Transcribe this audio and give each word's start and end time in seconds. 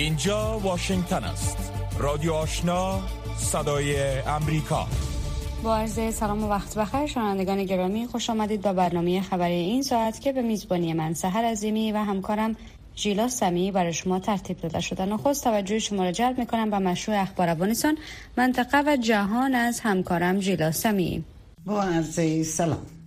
اینجا 0.00 0.58
واشنگتن 0.58 1.24
است. 1.24 1.72
رادیو 1.98 2.32
آشنا 2.32 3.00
صدای 3.36 4.18
امریکا. 4.20 4.86
با 5.62 5.76
عرض 5.76 6.14
سلام 6.14 6.44
و 6.44 6.48
وقت 6.48 6.78
بخیر 6.78 7.06
شنوندگان 7.06 7.64
گرامی 7.64 8.06
خوش 8.06 8.30
آمدید 8.30 8.60
به 8.62 8.72
برنامه 8.72 9.20
خبری 9.20 9.54
این 9.54 9.82
ساعت 9.82 10.20
که 10.20 10.32
به 10.32 10.42
میزبانی 10.42 10.92
من 10.92 11.14
سهر 11.14 11.44
عظیمی 11.44 11.92
و 11.92 11.96
همکارم 11.96 12.56
ژیلا 12.96 13.28
سمی 13.28 13.70
برای 13.70 13.92
شما 13.92 14.18
ترتیب 14.18 14.60
داده 14.60 14.80
شده. 14.80 15.04
نخست 15.04 15.44
توجه 15.44 15.78
شما 15.78 16.04
را 16.04 16.12
جلب 16.12 16.38
می‌کنم 16.38 16.70
به 16.70 16.78
مشروع 16.78 17.20
اخبار 17.20 17.48
افغانستان 17.48 17.98
منطقه 18.36 18.82
و 18.86 18.96
جهان 18.96 19.54
از 19.54 19.80
همکارم 19.80 20.40
ژیلا 20.40 20.72
سمی. 20.72 21.24
با 21.66 21.82
عرض 21.82 22.46
سلام. 22.46 22.99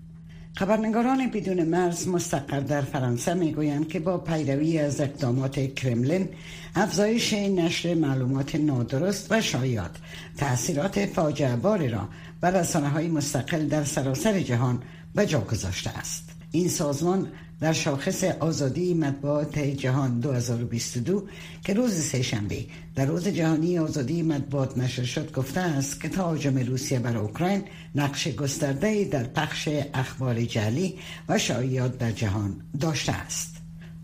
خبرنگاران 0.56 1.30
بدون 1.30 1.64
مرز 1.64 2.08
مستقر 2.08 2.60
در 2.60 2.82
فرانسه 2.82 3.34
می‌گویند 3.34 3.88
که 3.88 4.00
با 4.00 4.18
پیروی 4.18 4.80
از 4.80 5.02
اقدامات 5.02 5.76
کرملین 5.76 6.30
افزایش 6.76 7.34
نشر 7.34 7.94
معلومات 7.94 8.56
نادرست 8.56 9.32
و 9.32 9.42
شایعات 9.42 9.92
تاثیرات 10.38 11.06
فاجعه 11.06 11.56
باری 11.56 11.90
را 11.90 12.10
بر 12.42 12.52
رسانه 12.52 12.90
های 12.90 13.08
مستقل 13.08 13.68
در 13.68 13.84
سراسر 13.84 14.40
جهان 14.40 14.82
به 15.16 15.26
جا 15.26 15.42
گذاشته 15.42 15.90
است. 15.90 16.30
این 16.52 16.68
سازمان 16.68 17.28
در 17.64 17.74
شاخص 17.74 18.24
آزادی 18.24 18.94
مطبوعات 18.94 19.60
جهان 19.60 20.20
2022 20.20 21.28
که 21.64 21.74
روز 21.74 21.94
سهشنبه 21.94 22.66
در 22.96 23.06
روز 23.06 23.28
جهانی 23.28 23.80
آزادی 23.80 24.22
مطبوعات 24.22 24.78
نشر 24.78 25.04
شد 25.04 25.32
گفته 25.32 25.62
است 25.62 26.02
که 26.02 26.10
تهاجم 26.10 26.58
روسیه 26.58 27.00
بر 27.00 27.18
اوکراین 27.18 27.64
نقش 27.96 28.28
گسترده 28.28 29.04
در 29.04 29.24
پخش 29.24 29.70
اخبار 29.94 30.42
جعلی 30.42 30.96
و 31.30 31.38
شایعات 31.38 31.98
در 31.98 32.12
جهان 32.12 32.62
داشته 32.80 33.12
است. 33.12 33.58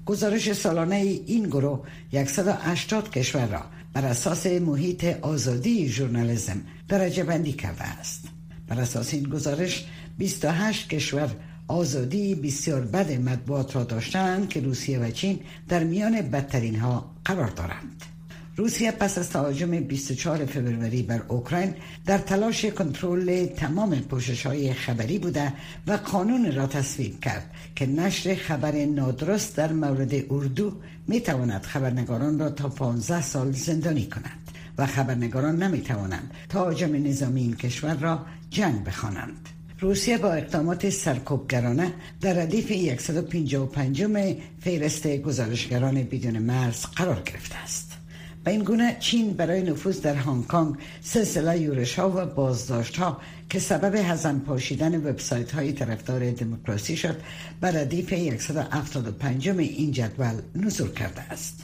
گزارش 0.05 0.53
سالانه 0.53 0.95
این 0.95 1.43
گروه 1.43 1.85
180 2.27 3.11
کشور 3.11 3.45
را 3.47 3.61
بر 3.93 4.05
اساس 4.05 4.45
محیط 4.47 5.03
آزادی 5.21 5.89
ژورنالیسم 5.89 6.61
درجه 6.87 7.23
بندی 7.23 7.53
کرده 7.53 7.83
است. 7.83 8.23
بر 8.67 8.79
اساس 8.79 9.13
این 9.13 9.23
گزارش 9.23 9.85
28 10.17 10.89
کشور 10.89 11.29
آزادی 11.69 12.35
بسیار 12.35 12.81
بد 12.81 13.11
مطبوعات 13.11 13.75
را 13.75 13.83
داشتند 13.83 14.49
که 14.49 14.61
روسیه 14.61 14.99
و 14.99 15.11
چین 15.11 15.39
در 15.67 15.83
میان 15.83 16.21
بدترین 16.21 16.75
ها 16.79 17.11
قرار 17.25 17.47
دارند. 17.47 18.03
روسیه 18.55 18.91
پس 18.91 19.17
از 19.17 19.29
تهاجم 19.29 19.79
24 19.79 20.45
فوریه 20.45 21.03
بر 21.03 21.21
اوکراین 21.27 21.73
در 22.05 22.17
تلاش 22.17 22.65
کنترل 22.65 23.45
تمام 23.45 23.99
پوشش 23.99 24.45
های 24.45 24.73
خبری 24.73 25.19
بوده 25.19 25.53
و 25.87 25.91
قانون 25.91 26.55
را 26.55 26.67
تصویب 26.67 27.19
کرد 27.19 27.51
که 27.75 27.85
نشر 27.85 28.35
خبر 28.35 28.85
نادرست 28.85 29.55
در 29.55 29.73
مورد 29.73 30.13
اردو 30.29 30.73
می 31.07 31.21
تواند 31.21 31.63
خبرنگاران 31.63 32.39
را 32.39 32.49
تا 32.49 32.69
15 32.69 33.21
سال 33.21 33.51
زندانی 33.51 34.05
کند 34.05 34.51
و 34.77 34.85
خبرنگاران 34.85 35.63
نمی 35.63 35.81
توانند 35.81 36.31
تهاجم 36.49 37.07
نظامی 37.07 37.41
این 37.41 37.55
کشور 37.55 37.95
را 37.95 38.25
جنگ 38.49 38.83
بخوانند. 38.83 39.58
روسیه 39.81 40.17
با 40.17 40.33
اقدامات 40.33 40.89
سرکوبگرانه 40.89 41.93
در 42.21 42.33
ردیف 42.33 43.01
155 43.01 44.05
فهرست 44.61 45.07
گزارشگران 45.07 46.03
بدون 46.03 46.39
مرز 46.39 46.85
قرار 46.85 47.21
گرفته 47.25 47.55
است. 47.55 47.91
به 48.43 48.51
این 48.51 48.63
گونه 48.63 48.97
چین 48.99 49.33
برای 49.33 49.61
نفوذ 49.61 50.01
در 50.01 50.15
هنگ 50.15 50.47
کنگ 50.47 50.75
سلسله 51.01 51.59
یورش 51.59 51.99
ها 51.99 52.09
و 52.09 52.25
بازداشت 52.25 52.97
ها 52.97 53.21
که 53.49 53.59
سبب 53.59 53.95
هزن 53.95 54.39
پاشیدن 54.39 54.97
وبسایت 54.97 55.51
های 55.51 55.73
طرفدار 55.73 56.31
دموکراسی 56.31 56.97
شد 56.97 57.17
بر 57.61 57.71
ردیف 57.71 58.13
175 58.41 59.49
این 59.49 59.91
جدول 59.91 60.41
نزول 60.55 60.91
کرده 60.91 61.21
است. 61.21 61.63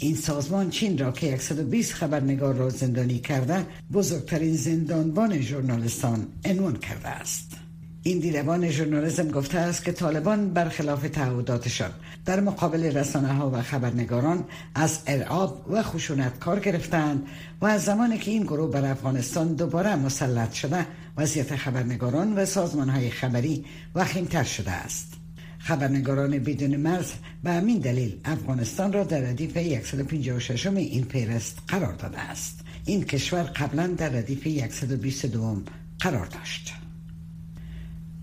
این 0.00 0.16
سازمان 0.16 0.70
چین 0.70 0.98
را 0.98 1.12
که 1.12 1.36
120 1.36 1.92
خبرنگار 1.92 2.54
را 2.54 2.68
زندانی 2.68 3.18
کرده 3.18 3.66
بزرگترین 3.92 4.56
زندانبان 4.56 5.40
ژورنالستان 5.40 6.26
عنوان 6.44 6.76
کرده 6.76 7.08
است. 7.08 7.56
این 8.02 8.18
دیدبان 8.18 8.70
ژورنالیسم 8.70 9.30
گفته 9.30 9.58
است 9.58 9.84
که 9.84 9.92
طالبان 9.92 10.50
برخلاف 10.50 11.08
تعهداتشان 11.08 11.90
در 12.24 12.40
مقابل 12.40 12.96
رسانه 12.96 13.32
ها 13.32 13.50
و 13.50 13.62
خبرنگاران 13.62 14.44
از 14.74 15.00
ارعاب 15.06 15.66
و 15.70 15.82
خشونت 15.82 16.38
کار 16.38 16.60
گرفتند 16.60 17.26
و 17.60 17.66
از 17.66 17.84
زمانی 17.84 18.18
که 18.18 18.30
این 18.30 18.42
گروه 18.42 18.70
بر 18.70 18.90
افغانستان 18.90 19.54
دوباره 19.54 19.96
مسلط 19.96 20.52
شده 20.52 20.86
وضعیت 21.16 21.56
خبرنگاران 21.56 22.38
و 22.38 22.44
سازمان 22.44 22.88
های 22.88 23.10
خبری 23.10 23.64
وخیمتر 23.94 24.44
شده 24.44 24.70
است. 24.70 25.17
خبرنگاران 25.58 26.38
بدون 26.38 26.76
مرز 26.76 27.12
به 27.42 27.50
همین 27.52 27.78
دلیل 27.78 28.20
افغانستان 28.24 28.92
را 28.92 29.04
در 29.04 29.20
ردیف 29.20 29.58
156 29.86 30.66
این 30.66 31.04
پیرست 31.04 31.58
قرار 31.68 31.94
داده 31.94 32.18
است. 32.18 32.60
این 32.84 33.04
کشور 33.04 33.42
قبلا 33.42 33.86
در 33.86 34.08
ردیف 34.08 34.72
122 34.72 35.62
قرار 36.00 36.26
داشت. 36.26 36.74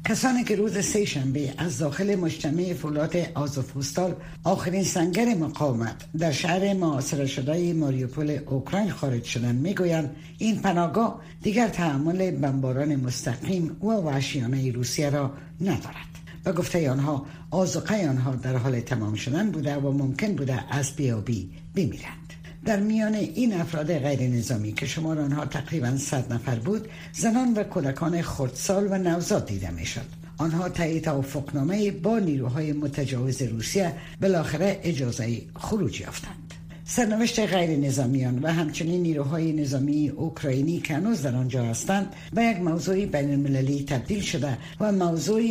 کسانی 0.09 0.43
که 0.43 0.55
روز 0.55 0.85
سه 0.85 1.05
شنبه 1.05 1.53
از 1.57 1.77
داخل 1.77 2.15
مجتمع 2.15 2.73
فولاد 2.73 3.15
آزوفوستال 3.33 4.15
آخرین 4.43 4.83
سنگر 4.83 5.35
مقاومت 5.35 5.95
در 6.17 6.31
شهر 6.31 6.73
معاصره 6.73 7.25
شده 7.25 7.73
ماریوپول 7.73 8.39
اوکراین 8.47 8.89
خارج 8.89 9.23
شدن 9.23 9.55
می‌گویند 9.55 10.15
این 10.37 10.59
پناهگاه 10.61 11.21
دیگر 11.41 11.67
تحمل 11.67 12.31
بمباران 12.31 12.95
مستقیم 12.95 13.77
و 13.81 13.87
وحشیانه 13.87 14.71
روسیه 14.71 15.09
را 15.09 15.33
ندارد. 15.61 16.24
و 16.45 16.53
گفته 16.53 16.91
آنها 16.91 17.25
آزوقه 17.51 18.09
آنها 18.09 18.35
در 18.35 18.55
حال 18.55 18.79
تمام 18.79 19.15
شدن 19.15 19.51
بوده 19.51 19.75
و 19.75 19.91
ممکن 19.91 20.35
بوده 20.35 20.75
از 20.75 20.95
بیابی 20.95 21.49
بمیرند. 21.75 22.33
در 22.65 22.79
میان 22.79 23.13
این 23.15 23.53
افراد 23.53 23.97
غیر 23.97 24.21
نظامی 24.21 24.73
که 24.73 24.85
شمار 24.85 25.19
آنها 25.19 25.45
تقریبا 25.45 25.97
صد 25.97 26.33
نفر 26.33 26.55
بود 26.55 26.87
زنان 27.13 27.53
و 27.53 27.63
کودکان 27.63 28.21
خردسال 28.21 28.87
و 28.91 28.97
نوزاد 28.97 29.45
دیده 29.45 29.71
می‌شد. 29.71 30.05
آنها 30.37 30.69
تایید 30.69 31.03
توافقنامه 31.03 31.91
با 31.91 32.19
نیروهای 32.19 32.73
متجاوز 32.73 33.41
روسیه 33.41 33.93
بالاخره 34.21 34.79
اجازه 34.83 35.41
خروج 35.55 36.01
یافتند. 36.01 36.53
سرنوشت 36.87 37.39
غیر 37.39 37.79
نظامیان 37.79 38.39
و 38.39 38.47
همچنین 38.47 39.01
نیروهای 39.01 39.53
نظامی 39.53 40.09
اوکراینی 40.09 40.79
که 40.79 40.93
هنوز 40.93 41.21
در 41.21 41.35
آنجا 41.35 41.63
هستند 41.63 42.13
به 42.33 42.43
یک 42.43 42.57
موضوع 42.57 43.05
بین 43.05 43.31
المللی 43.31 43.83
تبدیل 43.83 44.21
شده 44.21 44.57
و 44.79 44.91
موضوع 44.91 45.41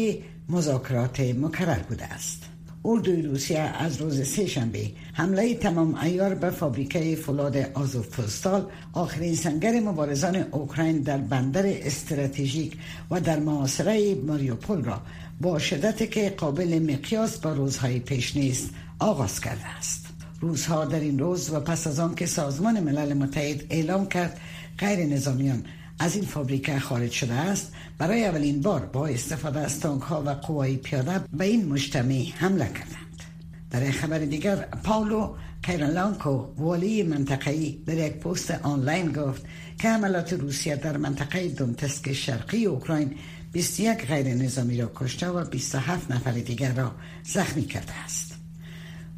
مذاکرات 0.48 1.20
مکرر 1.20 1.78
بوده 1.78 2.04
است. 2.04 2.42
اردوی 2.84 3.22
روسیه 3.22 3.58
از 3.58 4.00
روز 4.00 4.28
سه 4.28 4.46
شنبه 4.46 4.90
حمله 5.12 5.54
تمام 5.54 5.94
ایار 5.94 6.34
به 6.34 6.50
فابریکه 6.50 7.16
فولاد 7.16 7.56
آزوفستال 7.56 8.66
آخرین 8.92 9.34
سنگر 9.34 9.80
مبارزان 9.80 10.36
اوکراین 10.36 10.98
در 10.98 11.18
بندر 11.18 11.62
استراتژیک 11.66 12.78
و 13.10 13.20
در 13.20 13.38
معاصره 13.38 14.14
ماریوپول 14.14 14.84
را 14.84 15.00
با 15.40 15.58
شدت 15.58 16.10
که 16.10 16.30
قابل 16.30 16.78
مقیاس 16.78 17.38
با 17.38 17.52
روزهای 17.52 17.98
پیش 17.98 18.36
نیست 18.36 18.70
آغاز 18.98 19.40
کرده 19.40 19.66
است. 19.66 20.06
روزها 20.40 20.84
در 20.84 21.00
این 21.00 21.18
روز 21.18 21.50
و 21.50 21.60
پس 21.60 21.86
از 21.86 22.00
آن 22.00 22.14
که 22.14 22.26
سازمان 22.26 22.80
ملل 22.80 23.12
متحد 23.12 23.64
اعلام 23.70 24.08
کرد 24.08 24.40
غیر 24.78 25.06
نظامیان 25.06 25.64
از 25.98 26.14
این 26.16 26.24
فابریکه 26.24 26.78
خارج 26.78 27.10
شده 27.10 27.34
است. 27.34 27.72
برای 27.98 28.24
اولین 28.24 28.60
بار 28.60 28.80
با 28.80 29.06
استفاده 29.06 29.60
از 29.60 29.80
تانک 29.80 30.02
ها 30.02 30.22
و 30.22 30.30
قوای 30.30 30.76
پیاده 30.76 31.20
به 31.32 31.44
این 31.44 31.68
مجتمع 31.68 32.24
حمله 32.38 32.66
کردند. 32.66 33.22
در 33.70 33.90
خبر 33.90 34.18
دیگر 34.18 34.56
پاولو 34.56 35.34
کیرلانکو 35.62 36.46
والی 36.58 37.02
منطقه‌ای 37.02 37.78
در 37.86 38.06
یک 38.06 38.12
پست 38.12 38.50
آنلاین 38.50 39.12
گفت 39.12 39.44
که 39.78 39.88
حملات 39.88 40.32
روسیه 40.32 40.76
در 40.76 40.96
منطقه 40.96 41.48
دونتسک 41.48 42.12
شرقی 42.12 42.64
اوکراین 42.64 43.14
21 43.52 44.06
غیر 44.06 44.26
نظامی 44.26 44.80
را 44.80 44.92
کشته 44.94 45.28
و 45.28 45.44
27 45.44 46.10
نفر 46.10 46.32
دیگر 46.32 46.72
را 46.72 46.92
زخمی 47.24 47.64
کرده 47.64 47.92
است. 48.04 48.33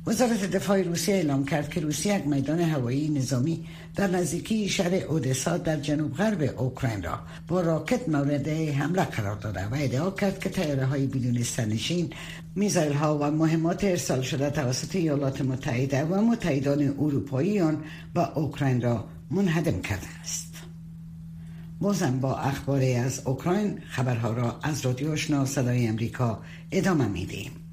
وزارت 0.09 0.51
دفاع 0.51 0.83
روسیه 0.83 1.15
اعلام 1.15 1.45
کرد 1.45 1.71
که 1.71 1.81
روسیه 1.81 2.15
یک 2.15 2.27
میدان 2.27 2.61
هوایی 2.61 3.09
نظامی 3.09 3.65
در 3.95 4.07
نزدیکی 4.07 4.69
شهر 4.69 4.95
اودسا 4.95 5.57
در 5.59 5.77
جنوب 5.77 6.15
غرب 6.15 6.61
اوکراین 6.61 7.03
را 7.03 7.19
با 7.49 7.61
راکت 7.61 8.09
مورد 8.09 8.49
حمله 8.49 9.05
قرار 9.05 9.37
داده 9.37 9.65
و 9.65 9.75
ادعا 9.75 10.11
کرد 10.11 10.39
که 10.39 10.49
تیاره 10.49 10.85
های 10.85 11.07
بدون 11.07 11.43
سرنشین 11.43 12.13
میزایل 12.55 12.93
ها 12.93 13.19
و 13.19 13.31
مهمات 13.31 13.85
ارسال 13.85 14.23
شده 14.23 14.51
توسط 14.51 14.97
ایالات 14.97 15.41
متحده 15.41 16.05
و 16.05 16.21
متحدان 16.21 16.83
اروپایی 16.99 17.61
آن 17.61 17.85
با 18.15 18.25
اوکراین 18.25 18.81
را 18.81 19.05
منهدم 19.31 19.81
کرده 19.81 20.07
است. 20.23 20.55
بازم 21.81 22.21
با 22.21 22.37
اخباری 22.37 22.95
از 22.95 23.23
اوکراین 23.25 23.79
خبرها 23.89 24.33
را 24.33 24.59
از 24.63 24.87
رادیو 24.87 25.13
آشنا 25.13 25.45
صدای 25.45 25.87
امریکا 25.87 26.43
ادامه 26.73 27.09
میدیم 27.09 27.66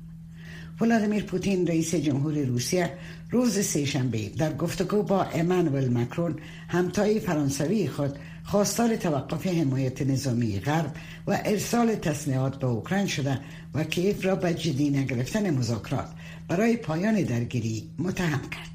ولادیمیر 0.83 1.23
پوتین 1.23 1.67
رئیس 1.67 1.95
جمهور 1.95 2.37
روسیه 2.37 2.91
روز 3.31 3.65
سهشنبه 3.65 4.29
در 4.29 4.53
گفتگو 4.53 5.03
با 5.03 5.23
امانوئل 5.23 5.89
مکرون 5.97 6.35
همتای 6.67 7.19
فرانسوی 7.19 7.87
خود 7.87 8.15
خواستار 8.43 8.95
توقف 8.95 9.47
حمایت 9.47 10.01
نظامی 10.01 10.59
غرب 10.59 10.95
و 11.27 11.41
ارسال 11.45 11.95
تصنیعات 11.95 12.59
به 12.59 12.67
اوکراین 12.67 13.07
شده 13.07 13.39
و 13.73 13.83
کیف 13.83 14.25
را 14.25 14.35
به 14.35 14.53
جدی 14.53 14.89
نگرفتن 14.89 15.49
مذاکرات 15.49 16.07
برای 16.47 16.77
پایان 16.77 17.21
درگیری 17.21 17.89
متهم 17.99 18.41
کرد. 18.49 18.73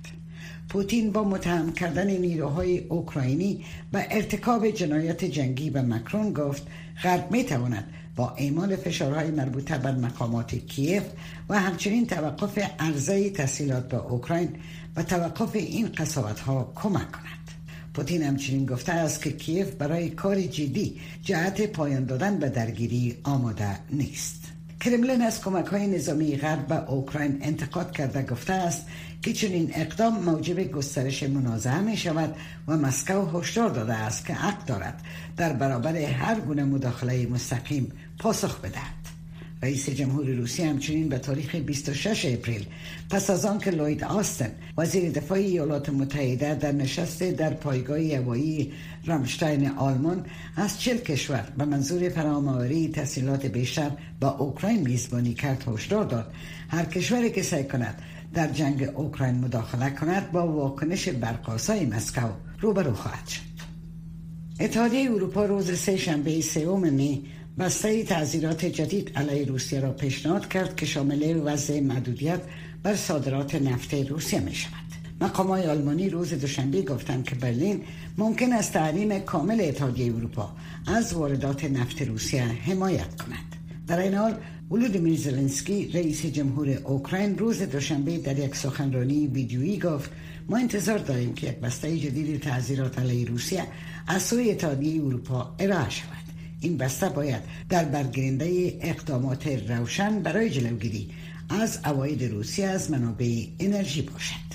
پوتین 0.69 1.13
با 1.13 1.25
متهم 1.25 1.73
کردن 1.73 2.11
نیروهای 2.11 2.79
اوکراینی 2.79 3.65
و 3.93 4.05
ارتکاب 4.11 4.71
جنایت 4.71 5.25
جنگی 5.25 5.71
به 5.71 5.83
مکرون 5.83 6.33
گفت 6.33 6.67
غرب 7.03 7.31
می 7.31 7.45
تواند 7.45 7.85
با 8.19 8.35
اعمال 8.37 8.76
فشارهای 8.76 9.31
مربوطه 9.31 9.79
بر 9.79 9.94
مقامات 9.94 10.55
کیف 10.55 11.03
و 11.49 11.61
همچنین 11.61 12.06
توقف 12.06 12.59
عرضه 12.79 13.31
تسهیلات 13.31 13.88
به 13.88 13.97
اوکراین 13.97 14.56
و 14.97 15.03
توقف 15.03 15.56
این 15.56 15.88
قصاوت 15.99 16.41
ها 16.41 16.73
کمک 16.75 17.12
کند. 17.12 17.50
پوتین 17.94 18.23
همچنین 18.23 18.67
گفته 18.67 18.93
است 18.93 19.23
که 19.23 19.32
کیف 19.32 19.70
برای 19.75 20.11
کار 20.11 20.41
جدی 20.41 21.00
جهت 21.23 21.67
پایان 21.73 22.05
دادن 22.05 22.38
به 22.38 22.49
درگیری 22.49 23.17
آماده 23.25 23.79
نیست. 23.91 24.38
کرملین 24.81 25.23
از 25.23 25.43
کمک 25.43 25.67
های 25.67 25.87
نظامی 25.87 26.37
غرب 26.37 26.67
به 26.67 26.91
اوکراین 26.91 27.39
انتقاد 27.43 27.93
کرده 27.93 28.23
گفته 28.23 28.53
است 28.53 28.87
که 29.23 29.33
چنین 29.33 29.71
اقدام 29.75 30.19
موجب 30.19 30.71
گسترش 30.71 31.23
منازعه 31.23 31.81
می 31.81 31.97
شود 31.97 32.37
و 32.69 32.77
مسکو 32.77 33.39
هشدار 33.39 33.69
داده 33.69 33.95
است 33.95 34.27
که 34.27 34.35
حق 34.35 34.65
دارد 34.65 35.03
در 35.37 35.53
برابر 35.53 35.97
هر 35.97 36.41
گونه 36.41 36.65
مداخله 36.65 37.27
مستقیم 37.27 37.93
پاسخ 38.19 38.61
بدهد. 38.61 38.98
رئیس 39.63 39.91
جمهور 39.91 40.27
روسیه 40.27 40.67
همچنین 40.67 41.09
به 41.09 41.19
تاریخ 41.19 41.55
26 41.55 42.25
اپریل 42.25 42.67
پس 43.11 43.31
از 43.31 43.45
آنکه 43.45 43.71
لوید 43.71 44.05
آستن 44.05 44.51
وزیر 44.77 45.11
دفاع 45.11 45.39
ایالات 45.39 45.89
متحده 45.89 46.55
در 46.55 46.73
نشست 46.73 47.23
در 47.23 47.51
پایگاه 47.51 47.99
هوایی 47.99 48.73
رامشتاین 49.07 49.69
آلمان 49.69 50.27
از 50.57 50.81
چل 50.81 50.97
کشور 50.97 51.53
به 51.59 51.65
منظور 51.65 52.09
فرامآوری 52.09 52.89
تحصیلات 52.89 53.47
بیشتر 53.47 53.91
با 54.21 54.29
اوکراین 54.29 54.81
میزبانی 54.81 55.35
کرد 55.35 55.65
هشدار 55.69 56.05
داد. 56.05 56.33
هر 56.69 56.85
کشوری 56.85 57.31
که 57.31 57.43
سعی 57.43 57.65
کند 57.65 58.03
در 58.35 58.49
جنگ 58.49 58.83
اوکراین 58.95 59.35
مداخله 59.35 59.91
کند 59.91 60.33
با 60.33 60.53
واکنش 60.53 61.09
برقاسای 61.09 61.87
مسکو 61.87 62.29
روبرو 62.61 62.95
خواهد 62.95 63.27
شد. 63.27 63.49
اتحادیه 64.61 65.11
اروپا 65.11 65.45
روز 65.45 65.79
سه 65.79 65.97
شنبه 65.97 66.41
سوم 66.41 66.93
می 66.93 67.25
بسته 67.59 68.05
تعذیرات 68.05 68.65
جدید 68.65 69.13
علیه 69.17 69.45
روسیه 69.45 69.81
را 69.81 69.93
پیشنهاد 69.93 70.49
کرد 70.49 70.77
که 70.77 70.87
شامل 70.87 71.41
وضع 71.45 71.81
محدودیت 71.81 72.41
بر 72.83 72.97
صادرات 72.97 73.55
نفت 73.55 73.95
روسیه 73.95 74.41
می 74.41 74.55
شود. 74.55 74.73
مقام 75.21 75.51
آلمانی 75.51 76.11
روز 76.11 76.35
دوشنبه 76.35 76.83
گفتند 76.83 77.25
که 77.25 77.35
برلین 77.35 77.81
ممکن 78.19 78.53
است 78.53 78.73
تحریم 78.73 79.19
کامل 79.19 79.61
اتحادیه 79.61 80.15
اروپا 80.15 80.51
از 80.87 81.15
واردات 81.15 81.65
نفت 81.65 82.03
روسیه 82.03 82.43
حمایت 82.43 83.17
کند. 83.23 83.57
در 83.87 83.99
این 83.99 84.15
حال 84.15 84.35
ولودیمیر 84.71 85.19
زلنسکی 85.19 85.89
رئیس 85.95 86.27
جمهور 86.27 86.71
اوکراین 86.71 87.39
روز 87.39 87.63
دوشنبه 87.63 88.19
در 88.19 88.39
یک 88.39 88.57
سخنرانی 88.57 89.27
ویدیویی 89.27 89.79
گفت 89.79 90.11
ما 90.49 90.57
انتظار 90.57 90.99
داریم 90.99 91.35
که 91.35 91.47
یک 91.47 91.57
بسته 91.57 91.99
جدید 91.99 92.41
تعذیرات 92.41 92.99
علیه 92.99 93.27
روسیه 93.27 93.65
از 94.07 94.23
سوی 94.23 94.51
اتحادیه 94.51 95.05
اروپا 95.05 95.55
ارائه 95.59 95.91
شود 95.91 96.28
این 96.61 96.77
بسته 96.77 97.09
باید 97.09 97.43
در 97.69 97.85
برگیرنده 97.85 98.79
اقدامات 98.81 99.47
روشن 99.47 100.23
برای 100.23 100.51
جلوگیری 100.51 101.11
از 101.49 101.79
اواید 101.85 102.25
روسیه 102.25 102.67
از 102.67 102.91
منابع 102.91 103.47
انرژی 103.59 104.03
باشد. 104.03 104.49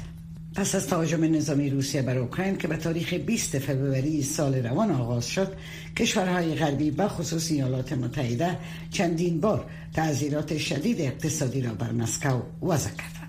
پس 0.55 0.75
از 0.75 0.87
تهاجم 0.87 1.23
نظامی 1.23 1.69
روسیه 1.69 2.01
بر 2.01 2.17
اوکراین 2.17 2.57
که 2.57 2.67
به 2.67 2.77
تاریخ 2.77 3.13
20 3.13 3.59
فوریه 3.59 4.23
سال 4.23 4.55
روان 4.55 4.91
آغاز 4.91 5.27
شد 5.27 5.53
کشورهای 5.97 6.55
غربی 6.55 6.89
و 6.89 7.07
خصوص 7.07 7.51
ایالات 7.51 7.93
متحده 7.93 8.57
چندین 8.91 9.41
بار 9.41 9.65
تعذیرات 9.93 10.57
شدید 10.57 11.01
اقتصادی 11.01 11.61
را 11.61 11.73
بر 11.73 11.91
مسکو 11.91 12.41
وضع 12.61 12.89
کردند. 12.89 13.22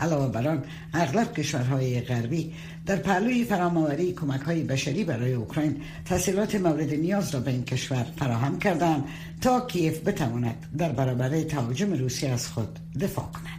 علاوه 0.00 0.32
بر 0.32 0.48
آن 0.48 0.64
اغلب 0.94 1.32
کشورهای 1.32 2.00
غربی 2.00 2.52
در 2.86 2.96
پهلوی 2.96 3.44
فرامآوری 3.44 4.12
کمک 4.12 4.40
های 4.40 4.62
بشری 4.62 5.04
برای 5.04 5.32
اوکراین 5.32 5.76
تحصیلات 6.04 6.54
مورد 6.54 6.94
نیاز 6.94 7.34
را 7.34 7.40
به 7.40 7.50
این 7.50 7.64
کشور 7.64 8.06
فراهم 8.16 8.58
کردند 8.58 9.04
تا 9.40 9.60
کیف 9.60 10.00
بتواند 10.00 10.66
در 10.78 10.92
برابر 10.92 11.42
تهاجم 11.42 11.92
روسیه 11.92 12.30
از 12.30 12.48
خود 12.48 12.78
دفاع 13.00 13.24
کند. 13.24 13.58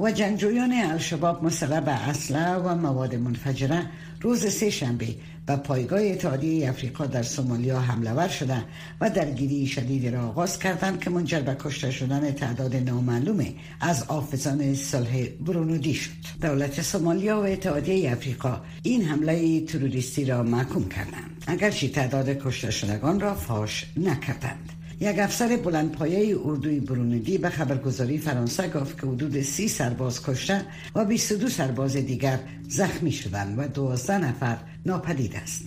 و 0.00 0.10
جنگجویان 0.10 0.72
الشباب 0.72 1.44
مسلح 1.44 1.80
به 1.80 1.90
اسلحه 1.90 2.54
و 2.54 2.74
مواد 2.74 3.14
منفجره 3.14 3.86
روز 4.20 4.46
سه 4.46 4.70
شنبه 4.70 5.06
به 5.46 5.56
پایگاه 5.56 6.02
اتحادیه 6.02 6.68
افریقا 6.68 7.06
در 7.06 7.22
سومالیا 7.22 7.80
حمله 7.80 8.12
ور 8.12 8.28
شدند 8.28 8.64
و 9.00 9.10
درگیری 9.10 9.66
شدیدی 9.66 10.10
را 10.10 10.28
آغاز 10.28 10.58
کردند 10.58 11.00
که 11.00 11.10
منجر 11.10 11.40
به 11.40 11.56
کشته 11.64 11.90
شدن 11.90 12.32
تعداد 12.32 12.76
نامعلوم 12.76 13.46
از 13.80 14.04
آفزان 14.08 14.74
صلح 14.74 15.26
برونودی 15.46 15.94
شد. 15.94 16.10
دولت 16.42 16.82
سومالیا 16.82 17.40
و 17.40 17.44
اتحادیه 17.44 18.12
افریقا 18.12 18.60
این 18.82 19.04
حمله 19.04 19.60
تروریستی 19.60 20.24
را 20.24 20.42
محکوم 20.42 20.88
کردند 20.88 21.44
اگرچه 21.46 21.88
تعداد 21.88 22.28
کشته 22.28 22.70
شدگان 22.70 23.20
را 23.20 23.34
فاش 23.34 23.86
نکردند. 23.96 24.79
یک 25.02 25.18
افسر 25.18 25.56
بلندپایه 25.56 26.38
اردوی 26.44 26.80
برونودی 26.80 27.38
به 27.38 27.50
خبرگزاری 27.50 28.18
فرانسه 28.18 28.68
گفت 28.68 29.00
که 29.00 29.06
حدود 29.06 29.40
سی 29.42 29.68
سرباز 29.68 30.22
کشته 30.22 30.64
و 30.94 31.04
22 31.04 31.48
سرباز 31.48 31.96
دیگر 31.96 32.38
زخمی 32.68 33.12
شدند 33.12 33.58
و 33.58 33.68
12 33.68 34.18
نفر 34.18 34.56
ناپدید 34.86 35.36
است. 35.36 35.64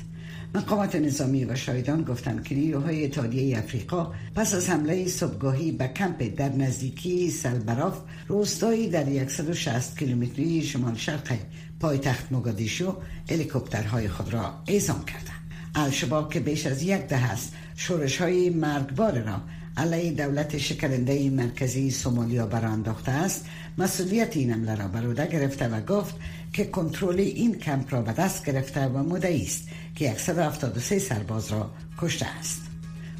مقامات 0.55 0.95
نظامی 0.95 1.45
و 1.45 1.55
شایدان 1.55 2.03
گفتند 2.03 2.43
که 2.43 2.55
نیروهای 2.55 3.05
اتحادیه 3.05 3.57
افریقا 3.57 4.13
پس 4.35 4.55
از 4.55 4.69
حمله 4.69 5.07
صبحگاهی 5.07 5.71
به 5.71 5.87
کمپ 5.87 6.35
در 6.37 6.49
نزدیکی 6.49 7.29
سلبراف 7.29 8.01
روستایی 8.27 8.89
در 8.89 9.27
160 9.27 9.99
کیلومتری 9.99 10.63
شمال 10.63 10.95
شرق 10.95 11.37
پایتخت 11.79 12.31
مگادیشو 12.31 12.97
هلیکوپترهای 13.29 14.07
خود 14.07 14.33
را 14.33 14.53
اعزام 14.67 15.05
کردند. 15.05 15.33
الشباب 15.75 16.33
که 16.33 16.39
بیش 16.39 16.65
از 16.65 16.83
یک 16.83 17.01
ده 17.01 17.31
است 17.31 17.53
شورش 17.75 18.21
های 18.21 18.49
مرگبار 18.49 19.19
را 19.19 19.41
علیه 19.77 20.11
دولت 20.11 20.57
شکرنده 20.57 21.29
مرکزی 21.29 21.91
سومالیا 21.91 22.47
برانداخته 22.47 23.11
است. 23.11 23.45
مسئولیت 23.77 24.37
این 24.37 24.51
حمله 24.51 24.75
را 24.75 24.87
بر 24.87 25.05
عهده 25.05 25.27
گرفته 25.27 25.67
و 25.67 25.81
گفت 25.81 26.15
که 26.53 26.65
کنترل 26.65 27.19
این 27.19 27.55
کمپ 27.55 27.93
را 27.93 28.01
به 28.01 28.13
دست 28.13 28.45
گرفته 28.45 28.85
و 28.85 28.97
مدعی 28.97 29.43
است 29.43 29.67
که 29.95 30.15
173 30.17 30.99
سرباز 30.99 31.51
را 31.51 31.71
کشته 31.97 32.25
است. 32.39 32.61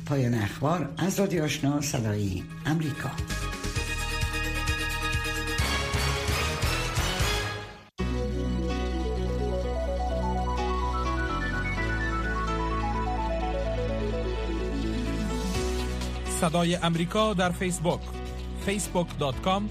پایان 0.06 0.34
اخبار 0.34 0.94
از 0.98 1.20
رادیو 1.20 1.44
آشنا 1.44 1.82
صدای 1.82 2.44
امریکا. 2.66 3.12
صدای 16.44 16.76
امریکا 16.76 17.34
در 17.34 17.50
فیسبوک 17.50 18.00
facebook.com 18.68 19.62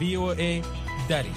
voa 0.00 0.64
دری. 1.08 1.32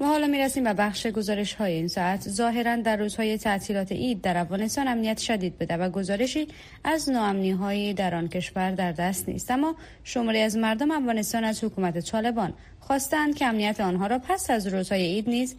و 0.00 0.04
حالا 0.04 0.26
می‌رسیم 0.26 0.64
به 0.64 0.72
بخش 0.72 1.06
گزارش 1.06 1.54
های 1.54 1.72
این 1.72 1.88
ساعت. 1.88 2.28
ظاهرا 2.28 2.76
در 2.76 2.96
روزهای 2.96 3.38
تعطیلات 3.38 3.92
عید 3.92 4.20
در 4.20 4.36
افغانستان 4.36 4.88
امنیت 4.88 5.18
شدید 5.18 5.58
بده 5.58 5.76
و 5.76 5.90
گزارشی 5.90 6.48
از 6.84 7.10
ناامنی 7.10 7.50
هایی 7.50 7.94
در 7.94 8.14
آن 8.14 8.28
کشور 8.28 8.70
در 8.70 8.92
دست 8.92 9.28
نیست. 9.28 9.50
اما 9.50 9.74
شماری 10.04 10.40
از 10.40 10.56
مردم 10.56 10.90
افغانستان 10.90 11.44
از 11.44 11.64
حکومت 11.64 11.98
طالبان 11.98 12.52
خواستند 12.80 13.34
که 13.34 13.46
امنیت 13.46 13.80
آنها 13.80 14.06
را 14.06 14.18
پس 14.18 14.50
از 14.50 14.66
روزهای 14.66 15.02
عید 15.02 15.28
نیز 15.28 15.56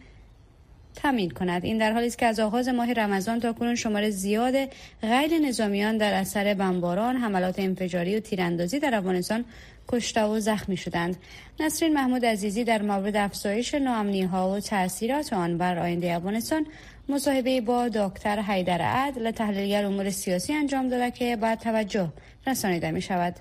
تامین 1.02 1.30
کند. 1.30 1.66
این 1.66 1.78
در 1.78 1.92
حالی 1.92 2.08
است 2.08 2.18
که 2.18 2.26
از 2.26 2.40
آغاز 2.40 2.68
ماه 2.68 2.94
رمضان 2.94 3.40
تا 3.40 3.54
کنون 3.54 3.76
شمار 3.76 4.10
زیاد 4.10 4.54
غیر 5.02 5.40
نظامیان 5.48 5.98
در 5.98 6.14
اثر 6.14 6.54
بمباران 6.54 7.16
حملات 7.16 7.60
انفجاری 7.60 8.16
و 8.16 8.20
تیراندازی 8.20 8.80
در 8.80 8.96
افغانستان 8.96 9.46
کشته 9.88 10.24
و 10.24 10.40
زخمی 10.40 10.78
شدند. 10.78 11.18
نسرین 11.60 11.94
محمود 11.94 12.26
عزیزی 12.26 12.64
در 12.64 12.82
مورد 12.82 13.16
افزایش 13.16 13.74
ناامنی 13.74 14.24
ها 14.24 14.52
و 14.52 14.60
تاثیرات 14.60 15.34
آن 15.34 15.58
بر 15.58 15.80
آینده 15.80 16.16
افغانستان 16.16 16.66
مصاحبه 17.10 17.62
با 17.62 17.90
دکتر 17.90 18.42
حیدر 18.42 18.82
عدل 18.82 19.32
تحلیلگر 19.32 19.86
امور 19.86 20.10
سیاسی 20.10 20.54
انجام 20.54 20.90
داده 20.90 21.12
که 21.12 21.36
بعد 21.36 21.60
توجه 21.60 22.10
رسانیده 22.48 22.92
می 22.92 23.02
شود 23.02 23.36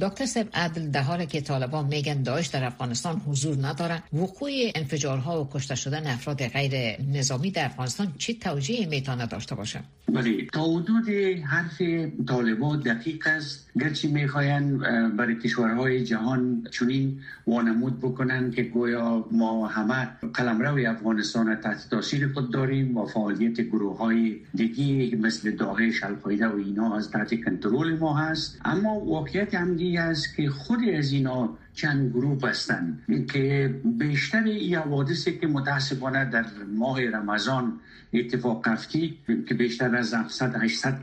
دکتر 0.00 0.26
سب 0.26 0.46
عدل 0.54 0.90
در 0.90 1.02
حالی 1.02 1.26
که 1.26 1.40
طالبان 1.40 1.86
میگن 1.86 2.22
داعش 2.22 2.46
در 2.46 2.64
افغانستان 2.64 3.22
حضور 3.26 3.66
نداره. 3.66 4.02
وقوع 4.12 4.50
انفجارها 4.74 5.44
و 5.44 5.48
کشته 5.52 5.74
شدن 5.74 6.06
افراد 6.06 6.46
غیر 6.46 7.00
نظامی 7.12 7.50
در 7.50 7.64
افغانستان 7.64 8.12
چی 8.18 8.34
توجیه 8.34 8.86
می‌تونه 8.86 9.26
داشته 9.26 9.54
باشه؟ 9.54 9.80
بله 10.08 10.46
تا 10.52 10.64
حدود 10.64 11.08
حرف 11.44 11.82
طالبان 12.28 12.80
دقیق 12.80 13.26
است. 13.26 13.70
گرچه 13.80 14.08
می‌خواین 14.08 14.78
برای 15.16 15.38
کشورهای 15.38 16.04
جهان 16.04 16.66
چنین 16.70 17.20
وانمود 17.46 17.98
بکنن 17.98 18.50
که 18.50 18.62
گویا 18.62 19.26
ما 19.30 19.66
همه 19.66 20.08
قلمرو 20.34 20.90
افغانستان 20.90 21.56
تحت 21.56 21.90
تاثیر 21.90 22.32
خود 22.32 22.52
داریم 22.52 22.96
و 22.96 23.06
فعالیت 23.06 23.60
گروه 23.60 23.98
های 23.98 24.36
دیگی 24.54 25.16
مثل 25.16 25.50
داعش 25.50 26.04
القاعده 26.04 26.46
و 26.48 26.56
اینا 26.56 26.96
از 26.96 27.10
تحت 27.10 27.44
کنترل 27.44 27.98
ما 27.98 28.16
هست. 28.16 28.60
اما 28.64 28.94
واقعیت 28.94 29.54
هم 29.54 29.76
است 29.98 30.36
که 30.36 30.50
خود 30.50 30.78
از 30.98 31.12
اینا 31.12 31.58
چند 31.74 32.10
گروه 32.10 32.48
هستند 32.48 33.02
که 33.32 33.74
بیشتر 33.84 34.42
این 34.42 34.74
حوادثی 34.74 35.38
که 35.38 35.46
متاسفانه 35.46 36.24
در 36.24 36.44
ماه 36.76 37.04
رمضان 37.10 37.80
اتفاق 38.12 38.62
افتید 38.68 39.18
که 39.48 39.54
بیشتر 39.54 39.96
از 39.96 40.14
700 40.14 40.56
800 40.56 40.98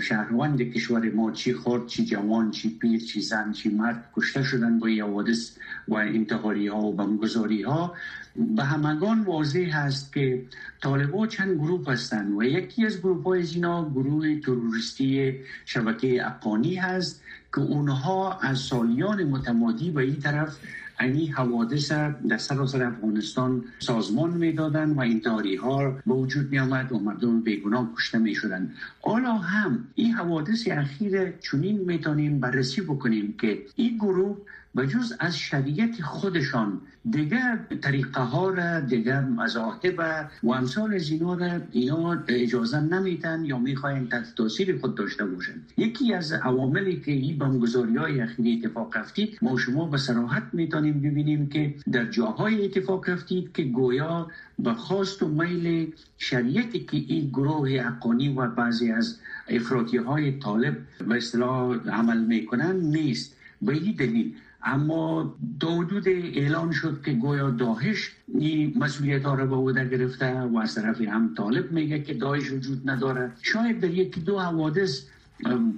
شهروند 0.00 0.62
کشور 0.62 1.10
ما 1.10 1.32
چی 1.32 1.54
خورد 1.54 1.86
چی 1.86 2.04
جوان 2.04 2.50
چی 2.50 2.78
پیر 2.78 3.00
چی 3.00 3.20
زن 3.20 3.52
چی 3.52 3.68
مرد 3.68 4.04
کشته 4.16 4.42
شدن 4.42 4.78
با 4.78 4.86
این 4.86 5.02
حوادث 5.02 5.56
و 5.88 5.94
انتحاری 5.94 6.66
ها 6.66 6.80
و 6.80 6.92
بمگذاری 6.92 7.62
ها 7.62 7.94
به 8.56 8.64
همگان 8.64 9.22
واضح 9.22 9.70
هست 9.72 10.12
که 10.12 10.42
طالبا 10.82 11.26
چند 11.26 11.54
گروه 11.54 11.92
هستند 11.92 12.36
و 12.36 12.42
یکی 12.42 12.86
از 12.86 12.98
گروه 12.98 13.22
های 13.22 13.42
اینا 13.42 13.90
گروه 13.90 14.40
تروریستی 14.40 15.34
شبکه 15.64 16.26
اقانی 16.26 16.74
هست 16.74 17.22
که 17.54 17.60
اونها 17.60 18.38
از 18.38 18.58
سالیان 18.58 19.24
متمادی 19.24 19.90
به 19.90 20.00
این 20.08 20.20
طرف 20.20 20.56
اینی 21.00 21.26
حوادث 21.26 21.92
در 22.28 22.38
سراسر 22.38 22.82
افغانستان 22.82 23.64
سازمان 23.78 24.30
می‌دادن 24.30 24.90
و 24.90 25.00
این 25.00 25.22
ها 25.62 25.90
به 26.06 26.14
وجود 26.14 26.50
می 26.50 26.58
آمد 26.58 26.92
و 26.92 26.98
مردم 26.98 27.40
بیگناه 27.40 27.92
کشته 27.96 28.18
می 28.18 28.34
شدن 28.34 28.72
حالا 29.00 29.32
هم 29.32 29.84
این 29.94 30.12
حوادث 30.12 30.68
اخیر 30.70 31.30
چنین 31.30 31.78
می‌تونیم 31.78 32.40
بررسی 32.40 32.80
بکنیم 32.80 33.34
که 33.40 33.62
این 33.76 33.96
گروه 33.96 34.36
جز 34.86 35.12
از 35.18 35.38
شریعت 35.38 36.02
خودشان 36.02 36.80
دیگر 37.10 37.58
طریقه 37.80 38.20
ها 38.20 38.48
را 38.48 38.80
دیگر 38.80 39.20
مذاهب 39.20 39.94
و 40.42 40.52
امثال 40.52 40.94
از 40.94 41.10
اینا 41.10 41.34
را 41.34 41.60
اینا 41.70 42.22
اجازه 42.28 42.80
نمیتن 42.80 43.44
یا 43.44 43.58
می‌خواین 43.58 44.08
تحت 44.08 44.34
تاثیر 44.34 44.78
خود 44.78 44.94
داشته 44.94 45.24
باشند 45.26 45.72
یکی 45.76 46.14
از 46.14 46.32
عواملی 46.32 47.00
که 47.00 47.12
این 47.12 47.38
بمگذاری 47.38 47.96
های 47.96 48.20
اخیری 48.20 48.62
اتفاق 48.64 48.96
افتید 48.96 49.38
ما 49.42 49.58
شما 49.58 49.86
به 49.86 49.98
سراحت 49.98 50.42
می‌تونیم 50.52 51.00
ببینیم 51.00 51.48
که 51.48 51.74
در 51.92 52.04
جاهای 52.04 52.64
اتفاق 52.64 53.04
افتید 53.08 53.52
که 53.52 53.62
گویا 53.62 54.28
به 54.58 54.74
خواست 54.74 55.22
و 55.22 55.28
میل 55.28 55.92
شریعتی 56.18 56.80
که 56.80 56.96
این 56.96 57.28
گروه 57.28 57.70
اقانی 57.70 58.28
و 58.28 58.46
بعضی 58.46 58.92
از 58.92 59.18
افراطی 59.48 59.96
های 59.96 60.38
طالب 60.38 60.76
به 61.08 61.16
اصطلاح 61.16 61.76
عمل 61.88 62.24
می‌کنن 62.24 62.76
نیست. 62.76 63.34
به 63.62 63.72
این 63.72 63.94
دلیل 63.98 64.34
اما 64.62 65.34
دو 65.60 65.68
حدود 65.68 66.08
اعلان 66.08 66.72
شد 66.72 67.02
که 67.04 67.12
گویا 67.12 67.50
داهش 67.50 68.12
این 68.34 68.74
مسئولیت 68.76 69.24
ها 69.24 69.34
را 69.34 69.46
به 69.46 69.56
عهده 69.56 69.88
گرفته 69.88 70.40
و 70.40 70.58
از 70.58 70.74
طرف 70.74 71.00
هم 71.00 71.34
طالب 71.36 71.72
میگه 71.72 72.02
که 72.02 72.14
داهش 72.14 72.52
وجود 72.52 72.90
نداره. 72.90 73.32
شاید 73.42 73.80
در 73.80 73.90
یکی 73.90 74.20
دو 74.20 74.38
حوادث 74.38 75.02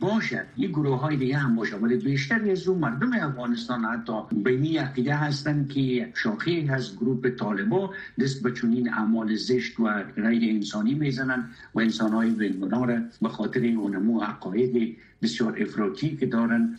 باشد. 0.01 0.47
این 0.57 0.71
گروه 0.71 1.01
های 1.01 1.17
دیگه 1.17 1.37
هم 1.37 1.57
باشه. 1.57 1.77
ولی 1.77 1.97
بیشتر 1.97 2.51
از 2.51 2.69
اون 2.69 2.79
مردم 2.79 3.13
افغانستان 3.13 3.85
حتی 3.85 4.13
بینی 4.33 4.77
عقیده 4.77 5.15
هستند 5.15 5.69
که 5.69 5.81
یک 5.81 6.13
شاخه 6.15 6.69
از 6.71 6.97
گروه 6.97 7.31
طالبا 7.31 7.91
دست 8.21 8.43
به 8.43 8.53
چنین 8.53 8.93
اعمال 8.93 9.35
زشت 9.35 9.81
و 9.81 10.03
غیر 10.17 10.55
انسانی 10.55 10.95
می‌زنن 10.95 11.49
و 11.75 11.81
انسان 11.81 12.13
های 12.13 12.53
را 12.71 13.01
به 13.23 13.29
خاطر 13.29 13.61
اونمو 13.65 14.21
عقاید 14.21 14.97
بسیار 15.23 15.57
افراطی 15.63 16.17
که 16.17 16.27
دارن 16.27 16.77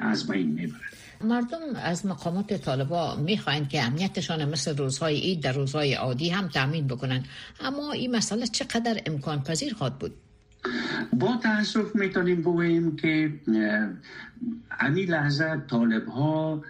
از 0.00 0.26
بین 0.26 0.48
می‌برن 0.48 0.95
مردم 1.24 1.58
از 1.82 2.06
مقامات 2.06 2.52
طالبا 2.52 3.16
می‌خواهند 3.16 3.68
که 3.68 3.82
امنیتشان 3.82 4.44
مثل 4.44 4.76
روزهای 4.76 5.20
عید 5.20 5.42
در 5.42 5.52
روزهای 5.52 5.94
عادی 5.94 6.28
هم 6.28 6.48
تامین 6.48 6.86
بکنن 6.86 7.24
اما 7.60 7.92
این 7.92 8.16
مسئله 8.16 8.46
چقدر 8.46 9.00
امکان 9.06 9.42
پذیر 9.42 9.74
خواهد 9.74 9.98
بود؟ 9.98 10.14
با 11.12 11.36
تاسف 11.42 11.96
می‌تونیم 11.96 12.40
بگوییم 12.40 12.96
که 12.96 13.32
امی 14.80 15.06
لحظه 15.06 15.62
طالب 15.70 16.08
ها 16.08 16.62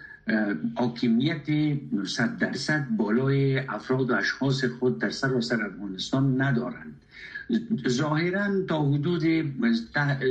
حاکمیت 0.75 1.45
صد 2.05 2.37
درصد 2.37 2.87
بالای 2.97 3.59
افراد 3.59 4.09
و 4.09 4.13
اشخاص 4.13 4.65
خود 4.65 4.99
در 4.99 5.09
سراسر 5.09 5.65
افغانستان 5.65 6.41
ندارند. 6.41 6.93
ظاهرا 7.87 8.61
تا 8.67 8.83
حدود 8.83 9.23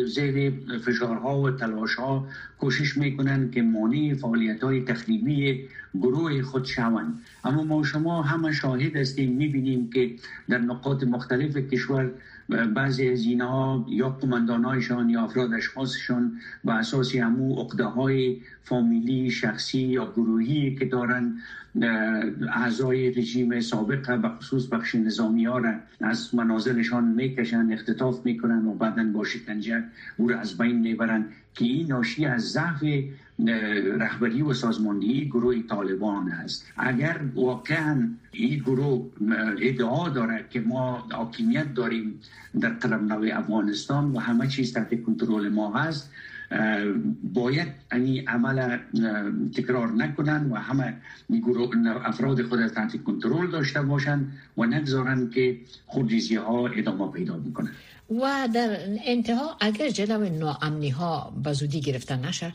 زیر 0.06 0.52
فشارها 0.84 1.40
و 1.40 1.50
تلاشها 1.50 2.26
کوشش 2.58 2.96
می‌کنن 2.96 3.50
که 3.50 3.62
مانع 3.62 4.14
فعالیت 4.14 4.64
های 4.64 4.84
تخریبی 4.84 5.68
گروه 5.94 6.42
خود 6.42 6.64
شوند. 6.64 7.20
اما 7.44 7.64
ما 7.64 7.84
شما 7.84 8.22
همه 8.22 8.52
شاهد 8.52 8.96
هستیم 8.96 9.32
می‌بینیم 9.32 9.90
که 9.90 10.10
در 10.48 10.58
نقاط 10.58 11.04
مختلف 11.04 11.56
کشور 11.56 12.10
بعضی 12.48 13.08
از 13.08 13.24
اینها 13.24 13.86
یا 13.88 14.08
قماندانهایشان 14.08 15.10
یا 15.10 15.22
افراد 15.22 15.52
اشخاصشان 15.52 16.32
به 16.64 16.72
اساس 16.72 17.16
همو 17.16 17.58
اقده 17.58 17.84
های 17.84 18.40
فامیلی 18.62 19.30
شخصی 19.30 19.80
یا 19.80 20.12
گروهی 20.12 20.76
که 20.76 20.84
دارن 20.84 21.34
اعضای 22.52 23.10
رژیم 23.10 23.60
سابق 23.60 24.20
به 24.20 24.28
خصوص 24.28 24.66
بخش 24.66 24.94
نظامی 24.94 25.44
ها 25.44 25.58
را 25.58 25.74
از 26.00 26.34
منازلشان 26.34 27.04
می‌کشن 27.04 27.72
اختطاف 27.72 28.26
می‌کنن 28.26 28.66
و 28.66 28.74
بعدا 28.74 29.04
با 29.04 29.24
شکنجه 29.24 29.84
او 30.16 30.28
را 30.28 30.38
از 30.38 30.58
بین 30.58 30.78
می‌برن 30.80 31.24
که 31.54 31.64
این 31.64 31.86
ناشی 31.86 32.26
از 32.26 32.42
ضعف 32.42 32.84
رهبری 33.38 34.42
و 34.42 34.54
سازماندهی 34.54 35.24
گروه 35.24 35.62
طالبان 35.62 36.32
است. 36.32 36.72
اگر 36.76 37.20
واقعا 37.34 38.08
این 38.32 38.58
گروه 38.58 39.10
ادعا 39.60 40.08
داره 40.08 40.44
که 40.50 40.60
ما 40.60 41.06
حاکمیت 41.12 41.74
داریم 41.74 42.20
در 42.60 42.68
قلمرو 42.68 43.38
افغانستان 43.38 44.12
و 44.12 44.18
همه 44.18 44.48
چیز 44.48 44.72
تحت 44.72 45.02
کنترل 45.02 45.48
ما 45.48 45.72
هست 45.72 46.10
باید 47.34 47.68
این 47.92 48.28
عمل 48.28 48.78
تکرار 49.54 49.92
نکنن 49.92 50.50
و 50.50 50.56
همه 50.56 50.94
افراد 52.04 52.42
خود 52.42 52.68
تحت 52.68 53.04
کنترل 53.04 53.50
داشته 53.50 53.82
باشند 53.82 54.32
و 54.56 54.64
نگذارن 54.64 55.30
که 55.30 55.58
خودریزی 55.86 56.36
ها 56.36 56.68
ادامه 56.68 57.12
پیدا 57.12 57.34
بکنن. 57.36 57.70
و 58.10 58.48
در 58.54 58.78
انتها 59.04 59.56
اگر 59.60 59.88
جلو 59.88 60.28
ناامنی 60.28 60.90
ها 60.90 61.32
به 61.44 61.52
زودی 61.52 61.80
گرفتن 61.80 62.24
نشه 62.24 62.52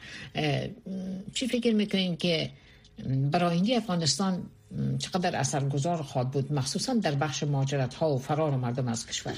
چی 1.33 1.48
فکر 1.48 1.75
می‌کنین 1.75 2.17
که 2.17 2.50
برای 3.31 3.75
افغانستان 3.75 4.43
چقدر 5.00 5.36
اثرگذار 5.36 6.01
خواهد 6.01 6.31
بود 6.31 6.53
مخصوصا 6.53 6.93
در 6.93 7.15
بخش 7.15 7.43
مهاجرت 7.43 7.93
ها 7.93 8.13
و 8.13 8.17
فرار 8.17 8.55
مردم 8.57 8.88
از 8.88 9.07
کشور؟ 9.07 9.33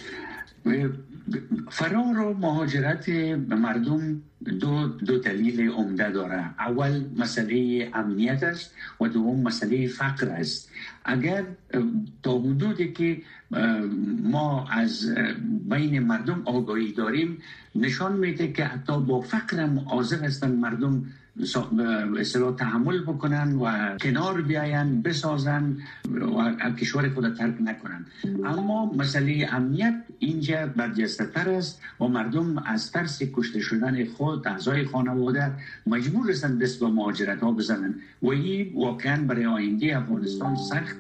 فرار 1.72 2.20
و 2.20 2.34
مهاجرت 2.34 3.10
مردم 3.50 4.22
دو, 4.60 4.88
دو 4.88 5.18
دلیل 5.20 5.70
عمده 5.70 6.12
داره. 6.12 6.50
اول 6.60 7.06
مسئله 7.18 7.90
امنیت 7.94 8.44
است 8.44 8.72
و 9.02 9.08
دوم 9.08 9.40
مسئله 9.42 9.88
فقر 9.88 10.30
است. 10.30 10.72
اگر 11.06 11.44
تا 12.24 12.40
حدودی 12.40 12.92
که 12.92 13.22
ما 14.24 14.68
از 14.70 15.16
بین 15.70 16.00
مردم 16.00 16.42
آگاهی 16.46 16.92
داریم 16.92 17.38
نشان 17.76 18.18
میده 18.18 18.52
که 18.52 18.66
حتی 18.66 19.02
با 19.02 19.22
فقرم 19.22 19.80
حاضر 19.80 20.26
هستن 20.26 20.52
مردم 20.52 21.06
اصطلاح 21.42 22.56
تحمل 22.56 23.04
بکنن 23.04 23.56
و 23.56 23.98
کنار 23.98 24.42
بیاین 24.42 25.02
بسازن 25.02 25.78
و 26.14 26.72
کشور 26.80 27.10
خود 27.10 27.36
ترک 27.36 27.56
نکنن. 27.62 28.06
اما 28.46 28.94
مسئله 28.94 29.50
امنیت 29.52 29.96
اینجا 30.20 30.68
برجسته 30.68 31.26
تر 31.26 31.50
است 31.50 31.82
و 32.00 32.08
مردم 32.08 32.58
از 32.58 32.92
ترس 32.92 33.22
کشته 33.34 33.60
شدن 33.60 34.06
خود 34.06 34.48
اعضای 34.48 34.86
خانواده 34.86 35.52
مجبور 35.88 36.32
هستند 36.32 36.64
دست 36.64 36.80
به 36.80 36.88
مهاجرت 36.88 37.40
ها 37.40 37.52
بزنن. 37.52 37.96
و 38.22 38.28
این 38.28 38.72
واقعا 38.76 39.24
برای 39.28 39.46
آینده 39.46 39.98
افغانستان 39.98 40.56
سخت 40.56 40.96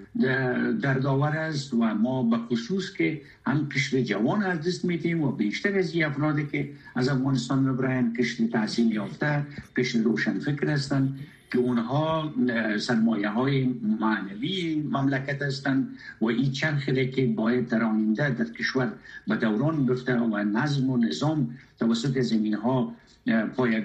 دردآور 0.81 1.37
است 1.37 1.73
و 1.73 1.77
ما 1.77 2.23
به 2.23 2.37
خصوص 2.37 2.93
که 2.93 3.21
هم 3.45 3.69
کشور 3.69 4.01
جوان 4.01 4.43
از 4.43 4.67
دست 4.67 4.85
میتیم 4.85 5.21
و 5.21 5.31
بیشتر 5.31 5.77
از 5.77 5.95
افرادی 5.95 6.45
که 6.51 6.69
از 6.95 7.09
افغانستان 7.09 7.59
می‌برن 7.59 8.13
کشور 8.13 8.47
تحصیل 8.47 8.91
یافته 8.91 9.45
کشور 9.77 10.01
روشن 10.27 10.39
فکر 10.39 10.69
هستند 10.69 11.19
که 11.51 11.59
اونها 11.59 12.33
سرمایه 12.77 13.29
های 13.29 13.65
معنوی 13.99 14.83
مملکت 14.91 15.41
هستند 15.41 15.97
و 16.21 16.25
این 16.25 16.51
چرخه 16.51 17.07
که 17.07 17.25
باید 17.25 17.67
در 17.67 17.83
آینده 17.83 18.29
در 18.29 18.45
کشور 18.45 18.91
به 19.27 19.35
دوران 19.35 19.85
گفته 19.85 20.17
و 20.17 20.37
نظم 20.37 20.89
و 20.89 20.97
نظام 20.97 21.57
توسط 21.79 22.19
زمین 22.19 22.53
ها 22.53 22.95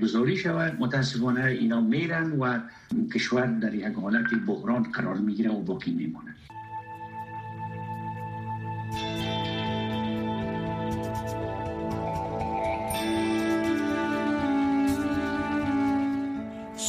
گذاری 0.03 0.37
شود 0.37 0.77
متاسفانه 0.81 1.45
اینا 1.45 1.81
میرن 1.81 2.33
و 2.33 2.59
کشور 3.15 3.47
در 3.47 3.75
یک 3.75 3.95
حالت 3.95 4.35
بحران 4.47 4.83
قرار 4.83 5.17
می‌گیره 5.17 5.51
و 5.51 5.61
باقی 5.63 5.91
میمانه 5.91 6.28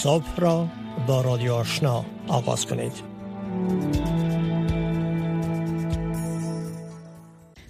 صبح 0.03 0.35
را 0.37 0.67
با 1.07 1.21
رادیو 1.21 1.53
آشنا 1.53 2.05
آغاز 2.27 2.65
کنید. 2.65 2.91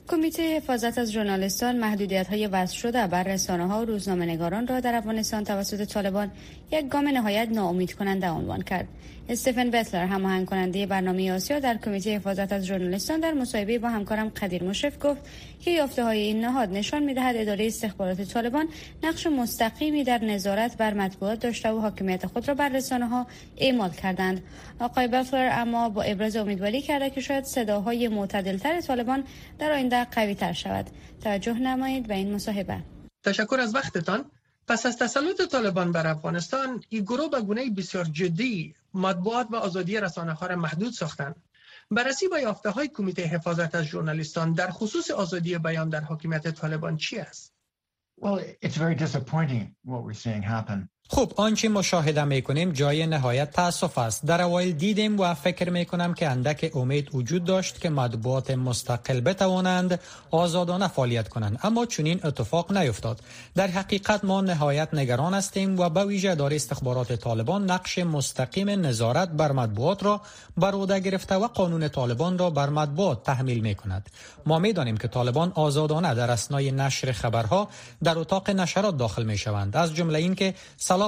کمیته 0.08 0.58
حفاظت 0.58 0.98
از 0.98 1.12
ژورنالیستان 1.12 1.78
محدودیت 1.78 2.28
های 2.28 2.48
وضع 2.48 2.76
شده 2.76 3.08
بر 3.08 3.24
رسانه 3.24 3.68
ها 3.68 3.82
و 3.82 3.86
روزنامه 3.86 4.26
نگاران 4.26 4.68
را 4.68 4.80
در 4.80 4.96
افغانستان 4.96 5.44
توسط 5.44 5.86
طالبان 5.86 6.32
یک 6.72 6.88
گام 6.88 7.08
نهایت 7.08 7.50
ناامید 7.52 7.94
کننده 7.94 8.30
عنوان 8.30 8.62
کرد. 8.62 8.88
استفن 9.30 9.70
بتلر 9.72 10.06
هماهنگ 10.06 10.46
کننده 10.46 10.86
برنامه 10.86 11.34
آسیا 11.34 11.60
در 11.60 11.78
کمیته 11.78 12.16
حفاظت 12.16 12.54
از 12.54 12.66
ژورنالیستان 12.66 13.20
در 13.20 13.34
مصاحبه 13.34 13.80
با 13.80 13.90
همکارم 13.90 14.30
قدیر 14.30 14.64
مشرف 14.64 14.98
گفت 15.02 15.22
که 15.60 15.72
یافته 15.72 16.04
های 16.04 16.20
این 16.20 16.42
نهاد 16.42 16.70
نشان 16.70 17.04
می‌دهد 17.04 17.36
اداره 17.38 17.68
استخبارات 17.68 18.22
طالبان 18.22 18.68
نقش 19.04 19.28
مستقیمی 19.28 20.04
در 20.04 20.24
نظارت 20.24 20.78
بر 20.78 20.94
مطبوعات 20.94 21.40
داشته 21.40 21.72
و 21.72 21.80
حاکمیت 21.80 22.26
خود 22.26 22.48
را 22.48 22.54
بر 22.54 22.70
رسانه 22.70 23.08
ها 23.08 23.28
اعمال 23.58 23.90
کردند. 23.90 24.44
آقای 24.80 25.08
بتلر 25.08 25.50
اما 25.52 25.90
با 25.90 26.02
ابراز 26.02 26.36
امیدواری 26.36 26.82
کرده 26.82 27.10
که 27.10 27.22
شاید 27.22 27.44
صداهای 27.44 28.08
معتدلتر 28.08 28.82
طالبان 28.82 29.24
در 29.60 29.72
آینده 29.72 30.04
قوی 30.04 30.36
تر 30.36 30.54
شود. 30.54 30.90
توجه 31.24 31.54
نمایید 31.54 32.08
به 32.08 32.16
این 32.16 32.34
مصاحبه. 32.34 32.78
تشکر 33.24 33.58
از 33.60 33.76
وقتتان. 33.76 34.26
پس 34.70 34.86
از 34.86 34.98
تسلط 34.98 35.42
طالبان 35.42 35.92
بر 35.92 36.08
افغانستان 36.08 36.84
این 36.90 37.04
گروه 37.04 37.30
به 37.30 37.42
گونه 37.42 37.70
بسیار 37.70 38.06
جدی 38.06 38.76
مطبوعات 38.94 39.48
و 39.52 39.56
آزادی 39.56 40.00
رسانه 40.00 40.34
ها 40.34 40.48
را 40.48 40.56
محدود 40.56 40.94
ساختند 40.94 41.36
بررسی 41.92 42.28
با 42.28 42.40
یافته 42.40 42.70
های 42.70 42.88
کمیته 42.88 43.24
حفاظت 43.24 43.76
از 43.76 43.86
ژورنالیستان 43.86 44.54
در 44.54 44.70
خصوص 44.70 45.12
آزادی 45.12 45.58
بیان 45.58 45.90
در 45.90 46.02
حاکمیت 46.02 46.48
طالبان 46.48 46.98
چی 46.98 47.20
است؟ 47.20 47.54
Well, 48.22 48.40
it's 48.62 48.78
very 48.78 48.96
disappointing 48.96 49.76
what 49.86 50.04
we're 50.04 50.22
seeing 50.26 50.44
happen. 50.44 50.90
خب 51.12 51.32
آنچه 51.36 51.70
مشاهده 51.70 52.24
می 52.24 52.42
کنیم 52.42 52.72
جای 52.72 53.08
نهایت 53.08 53.52
تاسف 53.52 53.98
است. 53.98 54.26
در 54.26 54.42
اوایل 54.42 54.72
دیدیم 54.72 55.20
و 55.20 55.34
فکر 55.34 55.70
می 55.70 55.86
کنم 55.86 56.14
که 56.14 56.30
اندک 56.30 56.72
امید 56.76 57.16
وجود 57.16 57.44
داشت 57.44 57.82
که 57.82 57.90
مطبوعات 57.90 58.52
مستقل 58.52 59.20
بتوانند 59.20 60.00
آزادانه 60.32 60.88
فعالیت 60.88 61.30
کنند. 61.30 61.60
اما 61.64 61.86
چنین 61.86 62.20
اتفاق 62.24 62.78
نیفتاد. 62.78 63.20
در 63.56 63.68
حقیقت 63.68 64.26
ما 64.26 64.42
نهایت 64.42 64.94
نگران 64.94 65.34
هستیم 65.34 65.80
و 65.80 65.90
به 65.90 66.06
ویژه 66.06 66.36
دار 66.36 66.54
استخبارات 66.54 67.14
طالبان 67.14 67.72
نقش 67.72 67.98
مستقیم 68.00 68.70
نظارت 68.70 69.30
بر 69.30 69.52
مطبوعات 69.52 70.04
را 70.04 70.22
بر 70.58 70.72
عهده 70.72 71.00
گرفته 71.00 71.36
و 71.36 71.48
قانون 71.48 71.88
طالبان 71.88 72.38
را 72.38 72.50
بر 72.50 72.70
مطبوعات 72.70 73.24
تحمیل 73.24 73.60
می 73.60 73.76
کند 73.76 74.10
ما 74.46 74.60
می 74.60 74.74
دانیم 74.74 74.98
که 74.98 75.08
طالبان 75.08 75.52
آزادانه 75.56 76.14
در 76.14 76.32
اسنای 76.32 76.72
نشر 76.72 77.12
خبرها 77.12 77.70
در 78.04 78.20
اتاق 78.20 78.50
نشرات 78.50 78.98
داخل 78.98 79.24
می 79.24 79.38
شوند 79.38 79.78
از 79.78 79.96
جمله 79.96 80.20
اینکه 80.20 80.54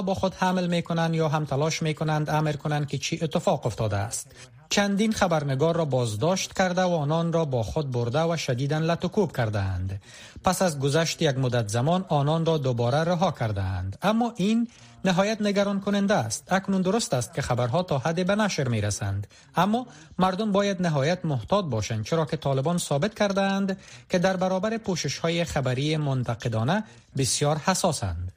با 0.00 0.14
خود 0.14 0.34
حمل 0.34 0.66
می 0.66 0.82
کنند 0.82 1.14
یا 1.14 1.28
هم 1.28 1.44
تلاش 1.44 1.82
می 1.82 1.94
کنند 1.94 2.30
امر 2.30 2.52
کنند 2.52 2.88
که 2.88 2.98
چی 2.98 3.18
اتفاق 3.22 3.66
افتاده 3.66 3.96
است 3.96 4.30
چندین 4.72 5.12
خبرنگار 5.12 5.76
را 5.76 5.84
بازداشت 5.84 6.52
کرده 6.52 6.82
و 6.82 6.90
آنان 6.90 7.32
را 7.32 7.44
با 7.44 7.62
خود 7.62 7.90
برده 7.90 8.20
و 8.20 8.36
شدیدا 8.36 8.78
لطکوب 8.78 9.36
کرده 9.36 9.58
اند. 9.58 10.02
پس 10.44 10.62
از 10.62 10.78
گذشت 10.80 11.22
یک 11.22 11.38
مدت 11.38 11.68
زمان 11.68 12.04
آنان 12.08 12.46
را 12.46 12.58
دوباره 12.58 12.98
رها 12.98 13.30
کرده 13.30 13.62
اند. 13.62 13.98
اما 14.02 14.32
این 14.36 14.68
نهایت 15.04 15.42
نگران 15.42 15.80
کننده 15.80 16.14
است. 16.14 16.52
اکنون 16.52 16.82
درست 16.82 17.14
است 17.14 17.34
که 17.34 17.42
خبرها 17.42 17.82
تا 17.82 17.98
حد 17.98 18.26
به 18.26 18.34
نشر 18.34 18.68
می 18.68 18.80
رسند. 18.80 19.26
اما 19.56 19.86
مردم 20.18 20.52
باید 20.52 20.82
نهایت 20.82 21.24
محتاط 21.24 21.64
باشند 21.64 22.04
چرا 22.04 22.24
که 22.24 22.36
طالبان 22.36 22.78
ثابت 22.78 23.14
کرده 23.14 23.40
اند 23.40 23.78
که 24.10 24.18
در 24.18 24.36
برابر 24.36 24.76
پوشش 24.76 25.18
های 25.18 25.44
خبری 25.44 25.96
منتقدانه 25.96 26.84
بسیار 27.16 27.56
حساسند. 27.56 28.32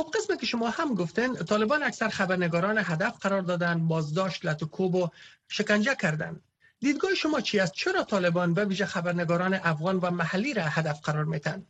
خب 0.00 0.10
قسم 0.14 0.36
که 0.36 0.46
شما 0.46 0.70
هم 0.70 0.94
گفتن 0.94 1.34
طالبان 1.34 1.82
اکثر 1.82 2.08
خبرنگاران 2.08 2.78
هدف 2.78 3.18
قرار 3.18 3.42
دادن 3.42 3.88
بازداشت 3.88 4.44
لطوکوب 4.44 4.94
و 4.94 5.08
شکنجه 5.48 5.94
کردند 5.94 6.42
دیدگاه 6.80 7.14
شما 7.14 7.40
چی 7.40 7.60
است؟ 7.60 7.72
چرا 7.72 8.04
طالبان 8.04 8.54
به 8.54 8.64
ویژه 8.64 8.86
خبرنگاران 8.86 9.54
افغان 9.54 9.96
و 9.96 10.10
محلی 10.10 10.54
را 10.54 10.62
هدف 10.62 11.00
قرار 11.00 11.24
میتن 11.24 11.66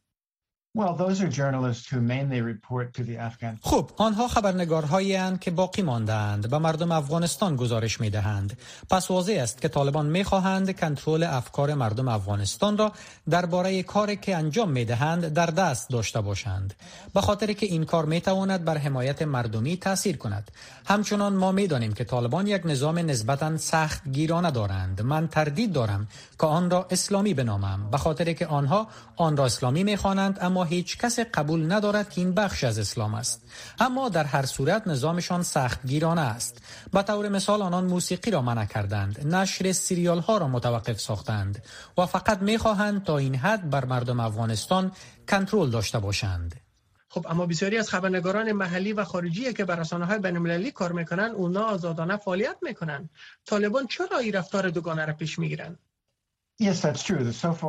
خب 3.62 3.90
آنها 3.96 4.28
خبرنگارهایی 4.28 5.14
هستند 5.30 5.40
که 5.40 5.50
باقی 5.50 5.82
ماندند 5.82 6.50
به 6.50 6.58
مردم 6.58 6.92
افغانستان 6.92 7.56
گزارش 7.56 8.00
می 8.00 8.10
دهند 8.10 8.58
پس 8.90 9.10
واضح 9.10 9.38
است 9.42 9.60
که 9.60 9.68
طالبان 9.68 10.06
می 10.06 10.24
خواهند 10.24 10.80
کنترل 10.80 11.22
افکار 11.22 11.74
مردم 11.74 12.08
افغانستان 12.08 12.78
را 12.78 12.92
درباره 13.30 13.82
کاری 13.82 14.16
که 14.16 14.36
انجام 14.36 14.70
می 14.70 14.84
دهند 14.84 15.28
در 15.28 15.46
دست 15.46 15.90
داشته 15.90 16.20
باشند. 16.20 16.74
به 17.14 17.20
خاطر 17.20 17.52
که 17.52 17.66
این 17.66 17.84
کار 17.84 18.04
می 18.04 18.20
تواند 18.20 18.64
بر 18.64 18.78
حمایت 18.78 19.22
مردمی 19.22 19.76
تاثیر 19.76 20.16
کند. 20.16 20.50
همچنان 20.86 21.32
ما 21.32 21.52
می 21.52 21.66
دانیم 21.66 21.92
که 21.92 22.04
طالبان 22.04 22.46
یک 22.46 22.62
نظام 22.64 22.98
نسبتا 22.98 23.56
سخت 23.56 24.08
گیرانه 24.08 24.50
دارند. 24.50 25.02
من 25.02 25.28
تردید 25.28 25.72
دارم 25.72 26.08
که 26.40 26.46
آن 26.46 26.70
را 26.70 26.86
اسلامی 26.90 27.34
بنامم. 27.34 27.90
به 27.90 27.98
خاطر 27.98 28.32
که 28.32 28.46
آنها 28.46 28.86
آن 29.16 29.36
را 29.36 29.44
اسلامی 29.44 29.84
می 29.84 29.96
خوانند 29.96 30.38
اما 30.40 30.59
هیچ 30.64 30.98
کس 30.98 31.18
قبول 31.18 31.72
ندارد 31.72 32.10
که 32.10 32.20
این 32.20 32.34
بخش 32.34 32.64
از 32.64 32.78
اسلام 32.78 33.14
است. 33.14 33.42
اما 33.78 34.08
در 34.08 34.24
هر 34.24 34.46
صورت 34.46 34.86
نظامشان 34.86 35.42
سخت 35.42 35.86
گیرانه 35.86 36.20
است. 36.20 36.62
به 36.92 37.02
طور 37.02 37.28
مثال 37.28 37.62
آنان 37.62 37.84
موسیقی 37.84 38.30
را 38.30 38.42
منع 38.42 38.64
کردند 38.64 39.34
نشر 39.34 39.72
سیریال 39.72 40.18
ها 40.18 40.38
را 40.38 40.48
متوقف 40.48 41.00
ساختند 41.00 41.64
و 41.98 42.06
فقط 42.06 42.42
می 42.42 42.58
خواهند 42.58 43.04
تا 43.04 43.18
این 43.18 43.34
حد 43.34 43.70
بر 43.70 43.84
مردم 43.84 44.20
افغانستان 44.20 44.92
کنترل 45.28 45.70
داشته 45.70 45.98
باشند. 45.98 46.60
خب 47.08 47.26
اما 47.30 47.46
بسیاری 47.46 47.78
از 47.78 47.88
خبرنگاران 47.88 48.52
محلی 48.52 48.92
و 48.92 49.04
خارجی 49.04 49.52
که 49.52 49.64
بر 49.64 49.76
رسانه 49.76 50.04
های 50.04 50.18
بین 50.18 50.70
کار 50.70 50.92
می‌کنن 50.92 51.30
اونا 51.30 51.62
آزادانه 51.62 52.16
فعالیت 52.16 52.56
می‌کنن. 52.62 53.08
طالبان 53.46 53.86
چرا 53.86 54.18
این 54.18 54.32
رفتار 54.32 54.70
دوگانه 54.70 55.04
را 55.04 55.12
پیش 55.12 55.38
می‌گیرند 55.38 55.78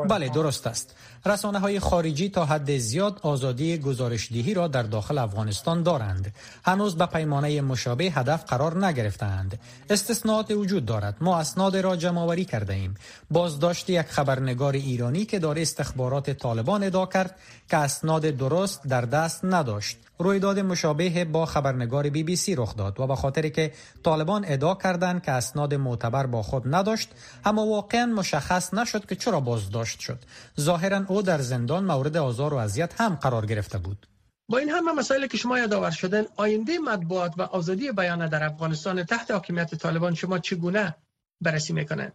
بله 0.07 0.29
درست 0.29 0.67
است. 0.67 0.95
رسانه 1.25 1.59
های 1.59 1.79
خارجی 1.79 2.29
تا 2.29 2.45
حد 2.45 2.77
زیاد 2.77 3.19
آزادی 3.21 3.77
گزارشدهی 3.77 4.53
را 4.53 4.67
در 4.67 4.83
داخل 4.83 5.17
افغانستان 5.17 5.83
دارند. 5.83 6.33
هنوز 6.65 6.95
به 6.95 7.05
پیمانه 7.05 7.61
مشابه 7.61 8.03
هدف 8.03 8.43
قرار 8.43 8.85
نگرفتند 8.85 9.59
استثناءات 9.89 10.51
وجود 10.51 10.85
دارد. 10.85 11.15
ما 11.21 11.37
اسناد 11.37 11.77
را 11.77 11.95
جمع 11.95 12.21
آوری 12.21 12.45
کرده 12.45 12.73
ایم 12.73 12.95
بازداشت 13.31 13.89
یک 13.89 14.05
خبرنگار 14.05 14.73
ایرانی 14.73 15.25
که 15.25 15.39
داره 15.39 15.61
استخبارات 15.61 16.29
طالبان 16.29 16.83
ادعا 16.83 17.05
کرد 17.05 17.35
که 17.69 17.77
اسناد 17.77 18.25
درست 18.25 18.87
در 18.87 19.01
دست 19.01 19.45
نداشت. 19.45 19.97
رویداد 20.23 20.59
مشابه 20.59 21.25
با 21.25 21.45
خبرنگار 21.45 22.09
بی 22.09 22.23
بی 22.23 22.35
سی 22.35 22.55
رخ 22.55 22.75
داد 22.75 22.99
و 22.99 23.07
به 23.07 23.15
خاطر 23.15 23.49
که 23.49 23.71
طالبان 24.03 24.45
ادعا 24.47 24.75
کردند 24.75 25.23
که 25.23 25.31
اسناد 25.31 25.73
معتبر 25.73 26.25
با 26.25 26.43
خود 26.43 26.75
نداشت 26.75 27.09
اما 27.45 27.65
واقعا 27.65 28.05
مشخص 28.05 28.73
نشد 28.73 29.05
که 29.05 29.15
چرا 29.15 29.39
بازداشت 29.39 29.99
شد. 29.99 30.19
ظاهرا 30.59 31.05
او 31.07 31.21
در 31.21 31.41
زندان 31.41 31.83
مورد 31.85 32.17
آزار 32.17 32.53
و 32.53 32.57
اذیت 32.57 33.01
هم 33.01 33.15
قرار 33.15 33.45
گرفته 33.45 33.77
بود. 33.77 34.07
با 34.49 34.57
این 34.57 34.69
همه 34.69 34.91
مسائلی 34.93 35.27
که 35.27 35.37
شما 35.37 35.59
یادآور 35.59 35.91
شدن 35.91 36.23
آینده 36.35 36.79
مطبوعات 36.79 37.33
و 37.37 37.41
آزادی 37.41 37.91
بیان 37.91 38.27
در 38.27 38.43
افغانستان 38.43 39.03
تحت 39.03 39.31
حاکمیت 39.31 39.75
طالبان 39.75 40.15
شما 40.15 40.39
چگونه 40.39 40.95
بررسی 41.41 41.73
می‌کنند؟ 41.73 42.13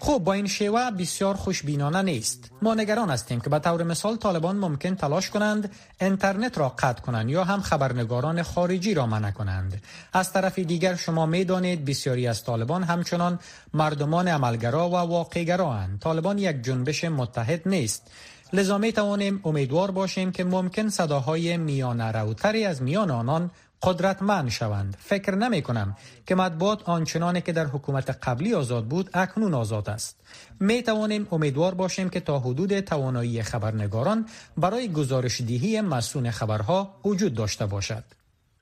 خب 0.00 0.18
با 0.18 0.32
این 0.32 0.46
شیوه 0.46 0.90
بسیار 0.90 1.34
خوشبینانه 1.34 2.02
نیست. 2.02 2.50
ما 2.62 2.74
نگران 2.74 3.10
هستیم 3.10 3.40
که 3.40 3.50
به 3.50 3.58
طور 3.58 3.82
مثال 3.82 4.16
طالبان 4.16 4.56
ممکن 4.56 4.94
تلاش 4.94 5.30
کنند 5.30 5.70
اینترنت 6.00 6.58
را 6.58 6.68
قطع 6.68 7.02
کنند 7.02 7.30
یا 7.30 7.44
هم 7.44 7.60
خبرنگاران 7.60 8.42
خارجی 8.42 8.94
را 8.94 9.06
منع 9.06 9.30
کنند. 9.30 9.82
از 10.12 10.32
طرف 10.32 10.58
دیگر 10.58 10.94
شما 10.94 11.26
می‌دانید 11.26 11.84
بسیاری 11.84 12.26
از 12.26 12.44
طالبان 12.44 12.82
همچنان 12.82 13.38
مردمان 13.74 14.28
عملگرا 14.28 14.88
و 14.88 14.92
واقعگرااند 14.92 16.00
طالبان 16.00 16.38
یک 16.38 16.62
جنبش 16.62 17.04
متحد 17.04 17.68
نیست. 17.68 18.10
لذا 18.52 18.78
می 18.78 18.92
توانیم 18.92 19.40
امیدوار 19.44 19.90
باشیم 19.90 20.32
که 20.32 20.44
ممکن 20.44 20.88
صداهای 20.88 21.56
میان 21.56 22.00
روتری 22.00 22.64
از 22.64 22.82
میان 22.82 23.10
آنان 23.10 23.50
قدرتمند 23.82 24.48
شوند. 24.48 24.96
فکر 25.00 25.34
نمی 25.34 25.62
کنم 25.62 25.96
که 26.26 26.34
مطبوعات 26.34 26.88
آنچنانی 26.88 27.40
که 27.40 27.52
در 27.52 27.64
حکومت 27.64 28.10
قبلی 28.10 28.54
آزاد 28.54 28.84
بود 28.84 29.10
اکنون 29.14 29.54
آزاد 29.54 29.90
است. 29.90 30.20
می 30.60 30.82
توانیم 30.82 31.28
امیدوار 31.30 31.74
باشیم 31.74 32.08
که 32.08 32.20
تا 32.20 32.38
حدود 32.38 32.80
توانایی 32.80 33.42
خبرنگاران 33.42 34.28
برای 34.56 34.92
گزارش 34.92 35.40
دهی 35.40 35.80
مسون 35.80 36.30
خبرها 36.30 37.00
وجود 37.04 37.34
داشته 37.34 37.66
باشد. 37.66 38.04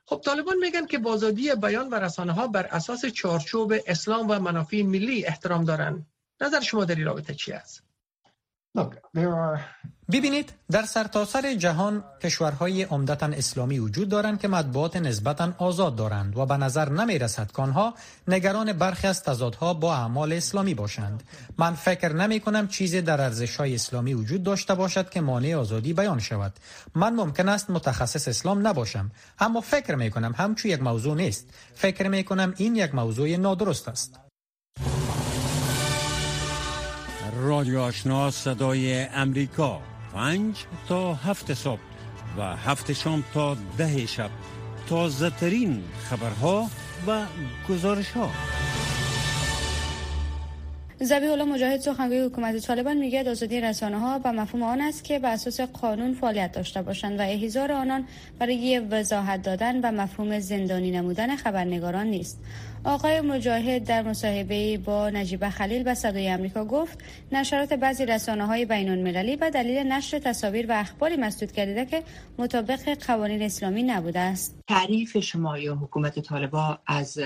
خب 0.05 0.21
طالبان 0.25 0.57
میگن 0.57 0.85
که 0.85 0.97
بازادی 0.97 1.55
بیان 1.55 1.89
و 1.89 1.95
رسانه 1.95 2.31
ها 2.31 2.47
بر 2.47 2.65
اساس 2.65 3.05
چارچوب 3.05 3.73
اسلام 3.87 4.29
و 4.29 4.39
منافع 4.39 4.83
ملی 4.83 5.25
احترام 5.25 5.63
دارند 5.63 6.05
نظر 6.41 6.61
شما 6.61 6.85
در 6.85 6.95
این 6.95 7.05
رابطه 7.05 7.33
چی 7.33 7.51
است؟ 7.51 7.83
ببینید 10.11 10.53
در 10.71 10.85
سرتاسر 10.85 11.41
سر 11.41 11.53
جهان 11.53 12.03
کشورهای 12.23 12.83
عمدتا 12.83 13.25
اسلامی 13.25 13.79
وجود 13.79 14.09
دارند 14.09 14.41
که 14.41 14.47
مطبوعات 14.47 14.95
نسبتا 14.95 15.53
آزاد 15.57 15.95
دارند 15.95 16.37
و 16.37 16.45
به 16.45 16.57
نظر 16.57 16.89
نمی 16.89 17.19
رسد 17.19 17.51
که 17.51 17.61
آنها 17.61 17.93
نگران 18.27 18.73
برخی 18.73 19.07
از 19.07 19.23
تضادها 19.23 19.73
با 19.73 19.95
اعمال 19.95 20.33
اسلامی 20.33 20.73
باشند. 20.73 21.23
من 21.57 21.73
فکر 21.73 22.13
نمی 22.13 22.39
کنم 22.39 22.67
چیزی 22.67 23.01
در 23.01 23.21
ارزش 23.21 23.55
های 23.55 23.75
اسلامی 23.75 24.13
وجود 24.13 24.43
داشته 24.43 24.75
باشد 24.75 25.09
که 25.09 25.21
مانع 25.21 25.55
آزادی 25.55 25.93
بیان 25.93 26.19
شود. 26.19 26.53
من 26.95 27.13
ممکن 27.13 27.49
است 27.49 27.69
متخصص 27.69 28.27
اسلام 28.27 28.67
نباشم 28.67 29.11
اما 29.39 29.61
فکر 29.61 29.95
می 29.95 30.11
کنم 30.11 30.33
همچون 30.37 30.71
یک 30.71 30.81
موضوع 30.81 31.15
نیست. 31.15 31.49
فکر 31.75 32.07
می 32.07 32.23
کنم 32.23 32.53
این 32.57 32.75
یک 32.75 32.95
موضوع 32.95 33.35
نادرست 33.35 33.87
است. 33.87 34.19
رادیو 37.41 37.79
آشنا 37.79 38.31
صدای 38.31 39.01
امریکا. 39.03 39.94
پنج 40.15 40.55
تا 40.87 41.13
هفت 41.13 41.53
صبح 41.53 41.79
و 42.37 42.41
هفت 42.41 42.93
شام 42.93 43.23
تا 43.33 43.57
ده 43.77 44.05
شب. 44.05 44.29
تازه 44.89 45.29
ترین 45.29 45.83
خبرها 46.09 46.67
و 47.07 47.25
گزارش 47.69 48.11
ها 48.11 48.29
زبی 50.99 51.27
الله 51.27 51.43
مجاهد 51.43 51.79
سخنگوی 51.79 52.19
حکومت 52.19 52.57
طالبان 52.57 52.97
میگه 52.97 53.31
آزادی 53.31 53.61
رسانه 53.61 53.99
ها 53.99 54.19
به 54.19 54.31
مفهوم 54.31 54.63
آن 54.63 54.81
است 54.81 55.03
که 55.03 55.19
به 55.19 55.27
اساس 55.27 55.61
قانون 55.61 56.13
فعالیت 56.13 56.51
داشته 56.51 56.81
باشند 56.81 57.19
و 57.19 57.21
احضار 57.21 57.71
آنان 57.71 58.07
برای 58.39 58.79
وضاحت 58.79 59.41
دادن 59.41 59.81
و 59.81 59.91
مفهوم 59.91 60.39
زندانی 60.39 60.91
نمودن 60.91 61.35
خبرنگاران 61.35 62.07
نیست. 62.07 62.39
آقای 62.83 63.21
مجاهد 63.21 63.83
در 63.83 64.03
مصاحبه 64.03 64.77
با 64.77 65.09
نجیب 65.09 65.49
خلیل 65.49 65.83
به 65.83 65.93
صدای 65.93 66.33
آمریکا 66.33 66.65
گفت 66.65 66.99
نشرات 67.31 67.73
بعضی 67.73 68.05
رسانه 68.05 68.45
های 68.45 68.65
بین 68.65 68.89
المللی 68.89 69.35
به 69.35 69.49
دلیل 69.49 69.87
نشر 69.87 70.19
تصاویر 70.19 70.65
و 70.69 70.79
اخباری 70.79 71.15
مسدود 71.15 71.51
گردیده 71.51 71.85
که 71.85 72.03
مطابق 72.37 73.05
قوانین 73.07 73.41
اسلامی 73.41 73.83
نبوده 73.83 74.19
است. 74.19 74.55
تعریف 74.67 75.17
شما 75.17 75.57
یا 75.57 75.75
حکومت 75.75 76.19
طالبا 76.19 76.79
از 76.87 77.19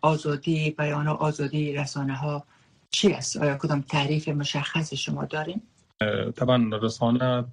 آزادی 0.00 0.70
بیان 0.70 1.08
و 1.08 1.12
آزادی 1.12 1.72
رسانه 1.72 2.14
ها 2.14 2.44
چی 2.92 3.12
است؟ 3.12 3.36
آیا 3.36 3.56
کدام 3.56 3.80
تعریف 3.80 4.28
مشخص 4.28 4.94
شما 4.94 5.24
داریم؟ 5.24 5.62
طبعا 6.36 6.70
رسانه 6.82 7.44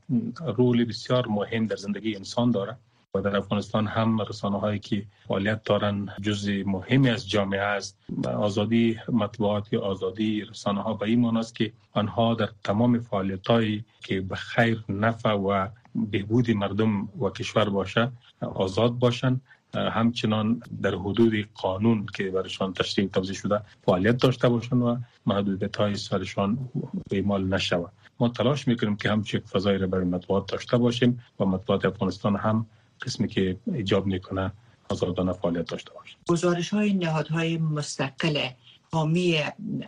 رول 0.58 0.86
بسیار 0.86 1.28
مهم 1.28 1.66
در 1.66 1.76
زندگی 1.76 2.16
انسان 2.16 2.52
داره 2.52 2.78
و 3.16 3.22
در 3.22 3.38
افغانستان 3.38 3.88
هم 3.88 4.22
رسانه 4.22 4.60
هایی 4.60 4.80
که 4.80 5.06
فعالیت 5.28 5.64
دارن 5.64 6.10
جزء 6.22 6.64
مهمی 6.66 7.10
از 7.10 7.30
جامعه 7.30 7.62
است 7.62 7.98
آزادی 8.26 9.00
مطبوعات 9.12 9.74
یا 9.74 9.82
آزادی 9.82 10.42
رسانه 10.42 10.82
ها 10.82 10.94
به 10.94 11.06
این 11.06 11.20
معناست 11.20 11.56
که 11.56 11.74
آنها 11.92 12.34
در 12.34 12.50
تمام 12.64 13.00
فعالیت 13.00 13.48
هایی 13.48 13.86
که 14.04 14.22
به 14.22 14.36
خیر 14.36 14.84
نفع 14.90 15.34
و 15.34 15.68
بهبود 15.96 16.52
مردم 16.52 17.02
و 17.02 17.30
کشور 17.30 17.70
باشه 17.70 18.12
آزاد 18.42 18.92
باشند 18.92 19.42
همچنان 19.74 20.62
در 20.82 20.96
حدود 20.96 21.50
قانون 21.54 22.06
که 22.16 22.24
برشان 22.32 22.74
تشریح 22.74 23.08
توضیح 23.08 23.36
شده 23.36 23.62
فعالیت 23.86 24.18
داشته 24.18 24.50
باشند 24.50 24.82
و 24.82 24.98
محدودیت 25.26 25.76
های 25.76 25.96
سرشان 25.96 26.70
اعمال 27.12 27.48
نشود 27.48 27.92
ما 28.20 28.30
تلاش 28.30 28.68
می‌کنیم 28.68 28.96
که 28.96 29.12
همچه 29.12 29.40
فضایی 29.40 29.78
را 29.78 29.88
برای 29.88 30.06
مطبوعات 30.06 30.52
داشته 30.52 30.78
باشیم 30.78 31.24
و 31.40 31.46
مطبوعات 31.46 31.86
افغانستان 31.86 32.36
هم 32.36 32.66
قسمی 33.02 33.28
که 33.28 33.58
ایجاب 33.74 34.06
می‌کنه 34.06 34.52
آزادانه 34.90 35.34
فعالیت 35.34 35.66
داشته 35.66 35.92
باشه 35.94 36.16
گزارش 36.28 36.70
های 36.70 36.94
نهادهای 36.94 37.58
مستقل 37.58 38.48
حامی 38.92 39.40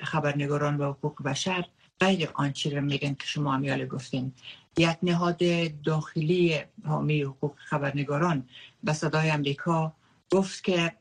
خبرنگاران 0.01 0.77
و 0.77 0.91
حقوق 0.91 1.23
بشر 1.23 1.65
غیر 1.99 2.29
آنچه 2.33 2.69
را 2.69 2.81
میگن 2.81 3.13
که 3.13 3.25
شما 3.25 3.53
امیال 3.53 3.85
گفتین. 3.85 4.31
یک 4.77 4.97
نهاد 5.03 5.39
داخلی 5.83 6.59
حامی 6.85 7.21
حقوق 7.21 7.53
خبرنگاران 7.57 8.49
به 8.83 8.93
صدای 8.93 9.29
امریکا 9.29 9.93
گفت 10.31 10.63
که 10.63 10.91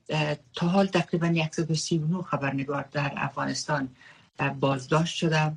تا 0.54 0.68
حال 0.68 0.86
تقریبا 0.86 1.48
139 1.50 2.22
خبرنگار 2.22 2.88
در 2.92 3.12
افغانستان 3.16 3.88
بازداشت 4.60 5.16
شده 5.16 5.52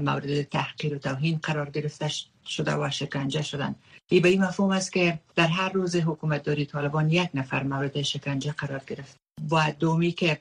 مورد 0.00 0.42
تحقیر 0.42 0.94
و 0.94 0.98
توهین 0.98 1.38
قرار 1.42 1.70
گرفته 1.70 2.10
شده 2.46 2.74
و 2.74 2.90
شکنجه 2.90 3.42
شدن 3.42 3.74
ای 4.08 4.20
به 4.20 4.28
این 4.28 4.44
مفهوم 4.44 4.70
است 4.70 4.92
که 4.92 5.18
در 5.36 5.46
هر 5.46 5.68
روز 5.68 5.96
حکومت 5.96 6.42
داری 6.42 6.66
طالبان 6.66 7.10
یک 7.10 7.30
نفر 7.34 7.62
مورد 7.62 8.02
شکنجه 8.02 8.52
قرار 8.52 8.82
گرفت. 8.86 9.16
و 9.50 9.72
دومی 9.78 10.12
که 10.12 10.40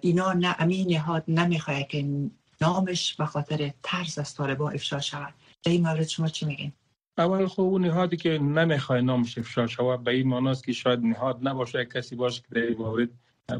اینا 0.00 0.32
نه 0.32 0.56
امین 0.58 0.92
نهاد 0.92 1.24
نمی‌خواه 1.28 1.82
که 1.82 2.28
نامش 2.60 3.14
به 3.14 3.26
خاطر 3.26 3.72
ترس 3.82 4.18
از 4.18 4.34
طالبان 4.34 4.74
افشا 4.74 5.00
شود. 5.00 5.34
به 5.64 5.70
این 5.70 5.82
مورد 5.82 6.06
شما 6.06 6.28
چی 6.28 6.46
میگین؟ 6.46 6.72
اول 7.18 7.46
خب 7.46 7.60
اون 7.60 7.84
نهادی 7.84 8.16
که 8.16 8.38
نمی‌خواه 8.38 9.00
نامش 9.00 9.38
افشا 9.38 9.66
شود 9.66 10.04
به 10.04 10.10
این 10.10 10.28
معناست 10.28 10.64
که 10.64 10.72
شاید 10.72 11.00
نهاد 11.00 11.48
نباشه 11.48 11.84
کسی 11.84 12.16
باشه 12.16 12.42
که 12.42 12.48
در 12.54 12.66
این 12.66 12.78
مورد 12.78 13.08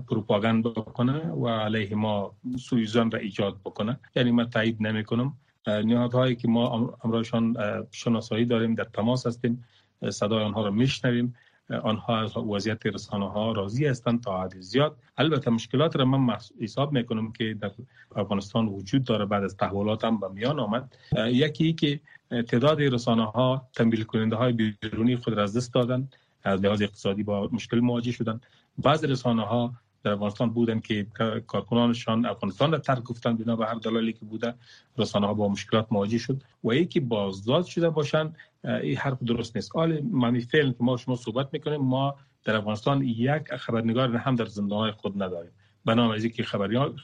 پروپاگند 0.08 0.62
بکنه 0.62 1.18
و 1.18 1.48
علیه 1.48 1.94
ما 1.94 2.36
سویزان 2.58 3.10
را 3.10 3.18
ایجاد 3.18 3.56
بکنه. 3.64 4.00
یعنی 4.16 4.30
من 4.30 4.50
تایید 4.50 4.76
نمی 4.80 5.04
کنم 5.04 5.36
نهادهایی 5.66 6.36
که 6.36 6.48
ما 6.48 6.98
امرایشان 7.04 7.56
شناسایی 7.90 8.44
داریم 8.44 8.74
در 8.74 8.84
تماس 8.84 9.26
هستیم 9.26 9.64
صدای 10.10 10.44
آنها 10.44 10.64
را 10.64 10.70
میشنویم. 10.70 11.34
آنها 11.70 12.20
از 12.20 12.36
وضعیت 12.36 12.86
رسانه 12.86 13.30
ها 13.30 13.52
راضی 13.52 13.86
هستند 13.86 14.22
تا 14.22 14.42
حد 14.42 14.60
زیاد. 14.60 14.96
البته 15.18 15.50
مشکلات 15.50 15.96
را 15.96 16.04
من 16.04 16.36
حساب 16.60 16.92
می‌کنم 16.92 17.32
که 17.32 17.56
در 17.60 17.70
افغانستان 18.16 18.66
وجود 18.66 19.04
داره. 19.04 19.24
بعد 19.24 19.44
از 19.44 19.56
تحولات 19.56 20.04
هم 20.04 20.20
به 20.20 20.28
میان 20.28 20.60
آمد. 20.60 20.96
یکی 21.16 21.72
که 21.72 22.00
تعداد 22.48 22.82
رسانه 22.82 23.24
ها 23.24 23.68
تنبیل 23.74 24.02
کننده 24.02 24.36
های 24.36 24.52
بیرونی 24.52 25.16
خود 25.16 25.34
را 25.34 25.42
از 25.42 25.56
دست 25.56 25.74
دادن 25.74 26.08
از 26.42 26.60
لحاظ 26.60 26.82
اقتصادی 26.82 27.22
با 27.22 27.48
مشکل 27.52 27.80
مواجه 27.80 28.12
شدن 28.12 28.40
بعض 28.78 29.04
رسانه 29.04 29.42
ها 29.42 29.74
در 30.02 30.10
افغانستان 30.12 30.50
بودن 30.50 30.80
که 30.80 31.06
کارکنانشان 31.46 32.26
افغانستان 32.26 32.72
را 32.72 32.78
ترک 32.78 33.02
گفتن 33.02 33.36
بنا 33.36 33.56
به 33.56 33.66
هر 33.66 33.74
دلالی 33.74 34.12
که 34.12 34.24
بوده 34.24 34.54
رسانه 34.98 35.26
ها 35.26 35.34
با 35.34 35.48
مشکلات 35.48 35.86
مواجه 35.90 36.18
شد. 36.18 36.42
و 36.64 36.74
یکی 36.74 37.00
بازداشت 37.00 37.68
شده 37.68 37.90
باشن 37.90 38.32
این 38.64 38.96
حرف 38.96 39.22
درست 39.22 39.56
نیست. 39.56 39.76
حال 39.76 40.00
معنی 40.00 40.40
فعل 40.40 40.70
که 40.70 40.76
ما 40.80 40.96
شما 40.96 41.16
صحبت 41.16 41.48
می‌کنیم 41.52 41.80
ما 41.80 42.16
در 42.44 42.56
افغانستان 42.56 43.02
یک 43.02 43.54
خبرنگار 43.54 44.16
هم 44.16 44.34
در 44.34 44.44
زندان 44.44 44.90
خود 44.90 45.22
نداریم. 45.22 45.50
بنابراین 45.84 46.14
از 46.14 46.24
اینکه 46.24 46.44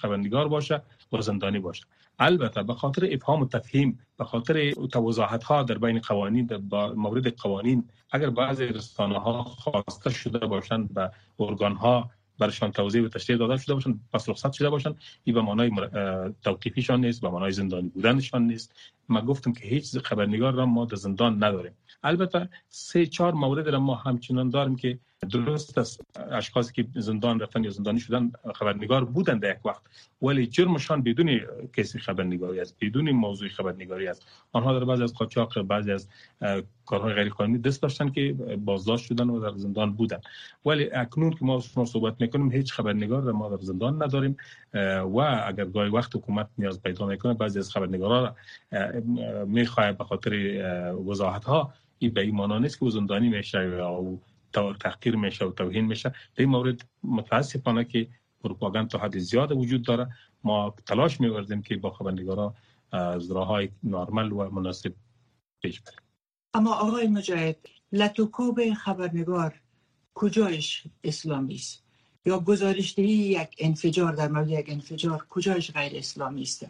خبرنگار 0.01 0.49
باشه 0.49 0.83
و 1.13 1.21
زندانی 1.21 1.59
باشه. 1.59 1.85
البته 2.19 2.63
به 2.63 2.75
خاطر 2.75 3.09
افهام 3.13 3.43
و 3.43 3.47
تفهیم 3.47 3.99
به 4.19 4.25
خاطر 4.25 4.71
توضاحت 4.71 5.45
ها 5.45 5.63
در 5.63 5.79
بین 5.79 5.99
قوانین 5.99 6.47
در 6.47 6.57
مورد 6.97 7.37
قوانین 7.37 7.85
اگر 8.11 8.31
بعضی 8.31 8.65
رسانه 8.65 9.19
ها 9.19 9.43
خواسته 9.43 10.11
شده 10.11 10.47
باشند 10.47 10.95
به 10.95 11.11
ارگان 11.39 11.75
ها 11.75 12.11
برشان 12.39 12.73
توضیح 12.73 13.03
و 13.03 13.09
تشریح 13.09 13.39
داده 13.39 13.57
شده 13.57 13.75
باشن 13.75 14.01
پس 14.13 14.29
رخصت 14.29 14.53
شده 14.53 14.71
باشن. 14.71 14.95
این 15.25 15.35
به 15.35 15.43
معنای 15.43 15.71
توقیفیشان 16.43 17.05
نیست 17.05 17.21
به 17.21 17.31
معنای 17.31 17.53
زندانی 17.53 17.89
بودنشان 17.89 18.47
نیست. 18.47 18.73
ما 19.09 19.21
گفتم 19.21 19.53
که 19.53 19.69
هیچ 19.69 19.99
خبرنگار 19.99 20.55
را 20.55 20.67
ما 20.67 20.85
در 20.85 20.97
زندان 20.97 21.45
نداریم. 21.45 21.73
البته 22.03 22.49
سه 22.69 23.07
چهار 23.07 23.35
مورد 23.35 23.69
را 23.69 23.81
ما 23.81 23.95
همچنان 23.95 24.51
داریم 24.51 24.77
که 24.77 24.99
درست 25.23 25.79
است. 25.79 26.01
اشخاصی 26.31 26.73
که 26.73 26.87
زندان 27.01 27.41
رفتن 27.41 27.65
یا 27.65 27.71
زندانی 27.71 28.01
شدن 28.01 28.33
خبرنگار 28.55 29.05
بودن 29.05 29.39
در 29.39 29.51
یک 29.51 29.67
وقت. 29.67 29.83
ولی 30.23 30.47
جرمشان 30.47 31.03
بدون 31.03 31.41
کسی 31.73 31.99
خبرنگاری 31.99 32.61
است 32.61 32.77
بدون 32.81 33.11
موضوع 33.11 33.49
خبرنگاری 33.49 34.09
است. 34.09 34.27
آنها 34.53 34.79
در 34.79 34.85
بعضی 34.85 35.03
از 35.03 35.15
قاچاق 35.15 35.63
بعضی 35.63 35.93
از 35.93 36.09
کارهای 36.87 37.15
غیر 37.15 37.29
قانونی 37.29 37.59
دست 37.59 37.83
داشتن 37.83 38.09
که 38.09 38.33
بازداشت 38.65 39.05
شدن 39.05 39.31
و 39.31 39.41
در 39.41 39.57
زندان 39.57 39.93
بودن 39.93 40.21
ولی 40.65 40.91
اکنون 40.93 41.31
که 41.31 41.45
ما 41.45 41.61
شما 41.61 41.85
صحبت 41.85 42.15
می‌کنیم 42.21 42.53
هیچ 42.53 42.73
خبرنگار 42.73 43.23
را 43.23 43.33
ما 43.33 43.49
در 43.49 43.63
زندان 43.63 44.03
نداریم 44.03 44.37
و 45.15 45.19
اگر 45.47 45.65
گاهی 45.65 45.91
وقت 45.91 46.17
حکومت 46.17 46.49
نیاز 46.59 46.83
پیدا 46.83 47.07
می‌کنه 47.07 47.35
بعضی 47.35 47.59
از 47.59 47.71
خبرنگارا 47.71 48.37
می‌خواد 49.47 49.99
به 49.99 50.05
خاطر 50.05 50.33
وضاحت 51.07 51.45
ها 51.45 51.73
این 51.99 52.11
به 52.11 52.21
این 52.21 52.53
نیست 52.53 52.81
که 52.81 52.91
زندانی 52.91 53.29
میشه 53.29 53.69
یا 53.69 54.19
تحقیر 54.81 55.17
میشه 55.17 55.45
و 55.45 55.53
توهین 55.53 55.85
میشه. 55.85 56.09
در 56.09 56.17
این 56.37 56.49
مورد 56.49 56.89
متاسفانه 57.03 57.85
که 57.85 58.09
پروپاگاند 58.43 58.89
تا 58.89 58.99
حد 58.99 59.19
زیاد 59.19 59.53
وجود 59.53 59.83
داره. 59.83 60.09
ما 60.45 60.75
تلاش 60.87 61.21
میوردیم 61.21 61.63
که 61.63 61.77
با 61.77 61.91
خبرنگارا 61.91 62.55
از 62.93 63.31
راه 63.31 63.47
های 63.47 63.69
نرمال 63.83 64.33
و 64.33 64.51
مناسب 64.51 64.93
پیش 65.63 65.81
بریم. 65.81 66.01
اما 66.55 66.75
آقای 66.75 67.07
مجاهد 67.07 67.57
لطوکوب 67.93 68.75
خبرنگار 68.75 69.61
کجایش 70.15 70.83
اسلامی 71.05 71.55
است؟ 71.55 71.83
یا 72.27 72.41
گزارشدهی 72.41 73.07
یک 73.09 73.49
انفجار 73.59 74.13
در 74.13 74.29
مورد 74.29 74.49
یک 74.49 74.67
انفجار 74.69 75.27
کجایش 75.29 75.71
غیر 75.73 75.93
اسلامی 75.95 76.43
است؟ 76.43 76.67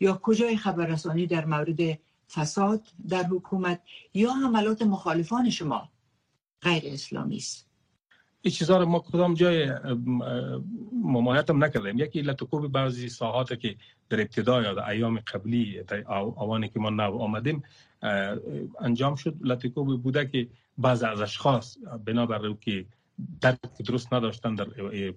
یا 0.00 0.20
کجای 0.22 0.56
خبررسانی 0.56 1.26
در 1.26 1.44
مورد 1.44 1.98
فساد 2.28 2.82
در 3.08 3.22
حکومت؟ 3.22 3.80
یا 4.14 4.32
حملات 4.32 4.82
مخالفان 4.82 5.50
شما 5.50 5.88
غیر 6.64 6.82
اسلامی 6.86 7.36
است. 7.36 7.66
این 8.42 8.54
چیزا 8.54 8.78
رو 8.78 8.86
ما 8.86 8.98
کدام 8.98 9.34
جای 9.34 9.70
ممانعت 10.92 11.50
هم 11.50 11.64
نکردیم. 11.64 11.98
یکی 11.98 12.22
لطکوب 12.22 12.72
بعضی 12.72 13.08
ساحات 13.08 13.60
که 13.60 13.76
در 14.08 14.20
ابتدا 14.20 14.62
یا 14.62 14.74
در 14.74 14.90
ایام 14.90 15.18
قبلی 15.18 15.82
در 15.82 16.04
آوانی 16.06 16.68
که 16.68 16.80
ما 16.80 16.90
نو 16.90 17.18
آمدیم 17.18 17.62
انجام 18.80 19.14
شد. 19.14 19.34
لطکوب 19.40 20.02
بوده 20.02 20.26
که 20.26 20.48
بعض 20.78 21.02
از 21.02 21.20
اشخاص 21.20 21.76
بنابر 22.04 22.52
که 22.60 22.86
درک 23.40 23.58
درست 23.86 24.12
نداشتن 24.14 24.54
در 24.54 24.66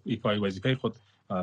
ایفای 0.03 0.37
وظیفه 0.37 0.75
خود 0.75 0.95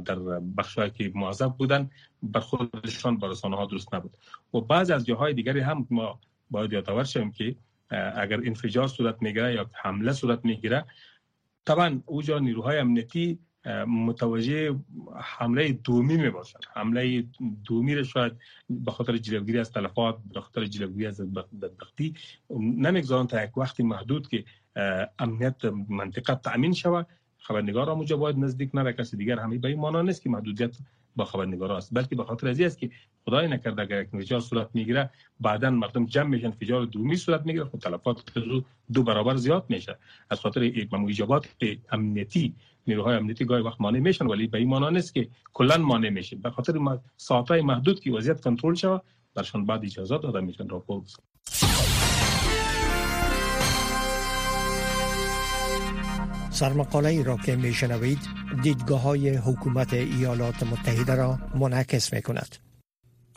در 0.05 0.19
بخشهایی 0.59 0.91
که 0.91 1.13
معذب 1.15 1.49
بودن 1.49 1.91
بر 2.23 2.41
خودشان 2.41 3.17
بر 3.17 3.29
رسانه 3.29 3.57
ها 3.57 3.67
درست 3.67 3.95
نبود. 3.95 4.17
و 4.55 4.61
بعض 4.61 4.91
از 4.91 5.07
جاهای 5.07 5.35
دیگری 5.35 5.61
هم 5.61 5.87
ما 5.91 6.21
باید 6.51 6.73
یادآور 6.73 7.05
شویم 7.05 7.33
که 7.33 7.57
اگر 8.17 8.37
انفجار 8.37 8.89
صورت 8.89 9.23
می‌گیره 9.23 9.55
یا 9.55 9.71
حمله 9.73 10.13
صورت 10.13 10.45
می‌گیره 10.45 10.85
طبعا 11.65 12.01
اوجا 12.07 12.39
نیروهای 12.39 12.79
امنیتی 12.79 13.39
متوجه 13.87 14.77
حمله 15.21 15.73
دومی 15.73 16.17
می 16.17 16.31
باشند 16.31 16.63
حمله 16.75 17.25
دومی 17.65 17.95
را 17.95 18.03
شاید 18.03 18.33
به 18.71 18.91
خاطر 18.91 19.17
جلوگیری 19.17 19.59
از 19.59 19.73
تلفات 19.73 20.19
به 20.33 20.41
خاطر 20.41 20.65
جلوگیری 20.65 21.07
از 21.07 21.21
بدبختی 21.35 22.15
نمی‌گذارن 22.61 23.27
تا 23.27 23.45
یک 23.45 23.59
وقتی 23.59 23.83
محدود 23.83 24.29
که 24.29 24.45
امنیت 25.19 25.65
منطقه 25.89 26.35
تأمین 26.35 26.73
شود. 26.73 27.07
خبرنگار 27.39 27.91
هم 27.91 28.17
باید 28.17 28.39
نزدیک 28.39 28.71
نره 28.75 28.93
کسی 28.93 29.17
دیگر 29.17 29.39
همین 29.39 29.61
به 29.61 29.69
این 29.69 29.81
معنا 29.81 30.03
نیست 30.03 30.23
که 30.23 30.31
محدودیت 30.31 30.77
با 31.17 31.25
خبرنگار 31.25 31.73
است 31.73 31.95
بلکه 31.95 32.17
به 32.17 32.25
خاطر 32.25 32.49
از 32.49 32.61
است 32.61 32.79
که 32.79 32.91
خدای 33.25 33.49
نکرده 33.49 33.83
اگر 33.83 34.03
یک 34.03 34.09
انفجار 34.15 34.41
صورت 34.41 34.69
می‌گیره 34.75 35.11
بعدا 35.41 35.71
مردم 35.71 36.07
جمع 36.07 36.29
میشن 36.29 36.47
انفجار 36.47 36.85
دومی 36.85 37.17
صورت 37.17 37.47
می‌گیره 37.47 37.65
خب 37.65 37.79
تلفات 37.79 38.23
دو 38.93 39.03
برابر 39.03 39.37
زیاد 39.37 39.65
میشه. 39.69 39.99
از 40.31 40.41
خاطر 40.41 40.61
ایجابات 40.61 41.49
امنیتی 41.93 42.55
نیروهای 42.87 43.17
امنیتی 43.17 43.45
گاهی 43.45 43.63
وقت 43.63 43.81
مانع 43.81 43.99
میشن 43.99 44.27
ولی 44.27 44.47
به 44.47 44.59
این 44.59 44.69
معنا 44.69 44.91
نیست 44.91 45.15
که 45.15 45.29
کلا 45.53 45.79
مانع 45.79 46.09
میشه 46.09 46.37
به 46.37 46.51
خاطر 46.51 46.99
ساعتای 47.17 47.63
محدود 47.63 48.01
که 48.01 48.13
وضعیت 48.13 48.41
کنترل 48.41 48.75
شود 48.75 49.03
برشان 49.35 49.67
بعد 49.67 49.85
اجازه 49.85 50.19
داده 50.19 50.41
میشن. 50.41 50.69
راپور 50.69 51.03
سرمقاله 56.55 57.09
ای 57.09 57.23
را 57.23 57.37
که 57.37 57.57
می 57.57 57.75
شنوید 57.75 58.19
دیدگاه 58.63 59.01
های 59.01 59.37
حکومت 59.37 59.93
ایالات 59.93 60.63
متحده 60.63 61.15
را 61.15 61.39
منعکس 61.55 62.13
می 62.13 62.23
کند. 62.23 62.57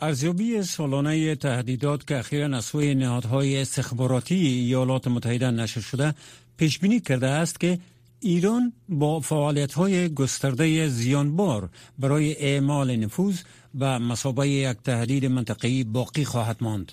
ارزیابی 0.00 0.62
سالانه 0.62 1.34
تهدیدات 1.34 2.06
که 2.06 2.18
اخیرا 2.18 2.56
از 2.56 2.64
سوی 2.64 2.94
نهادهای 2.94 3.60
استخباراتی 3.60 4.34
ایالات 4.34 5.08
متحده 5.08 5.50
نشر 5.50 5.80
شده 5.80 6.14
پیش 6.56 6.78
بینی 6.78 7.00
کرده 7.00 7.26
است 7.26 7.60
که 7.60 7.78
ایران 8.20 8.72
با 8.88 9.20
فعالیت 9.20 9.72
های 9.72 10.14
گسترده 10.14 10.88
زیانبار 10.88 11.68
برای 11.98 12.36
اعمال 12.36 12.96
نفوذ 12.96 13.40
و 13.78 13.98
مسابقه 13.98 14.48
یک 14.48 14.76
تهدید 14.84 15.26
منطقی 15.26 15.84
باقی 15.84 16.24
خواهد 16.24 16.56
ماند. 16.60 16.92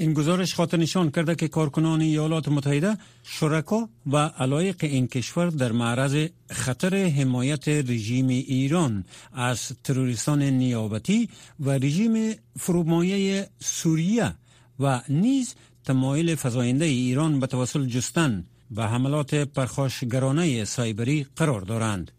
این 0.00 0.12
گزارش 0.12 0.54
خاطر 0.54 0.76
نشان 0.76 1.10
کرده 1.10 1.34
که 1.34 1.48
کارکنان 1.48 2.00
ایالات 2.00 2.48
متحده 2.48 2.96
شرکا 3.22 3.88
و 4.06 4.16
علایق 4.16 4.76
این 4.80 5.06
کشور 5.06 5.46
در 5.46 5.72
معرض 5.72 6.28
خطر 6.50 6.96
حمایت 6.96 7.68
رژیم 7.68 8.28
ایران 8.28 9.04
از 9.32 9.72
تروریستان 9.84 10.42
نیابتی 10.42 11.28
و 11.60 11.70
رژیم 11.70 12.34
فرومایه 12.58 13.48
سوریه 13.60 14.34
و 14.80 15.00
نیز 15.08 15.54
تمایل 15.84 16.34
فضاینده 16.34 16.84
ایران 16.84 17.40
به 17.40 17.46
توسل 17.46 17.86
جستن 17.86 18.44
و 18.76 18.88
حملات 18.88 19.34
پرخاشگرانه 19.34 20.64
سایبری 20.64 21.26
قرار 21.36 21.60
دارند. 21.60 22.10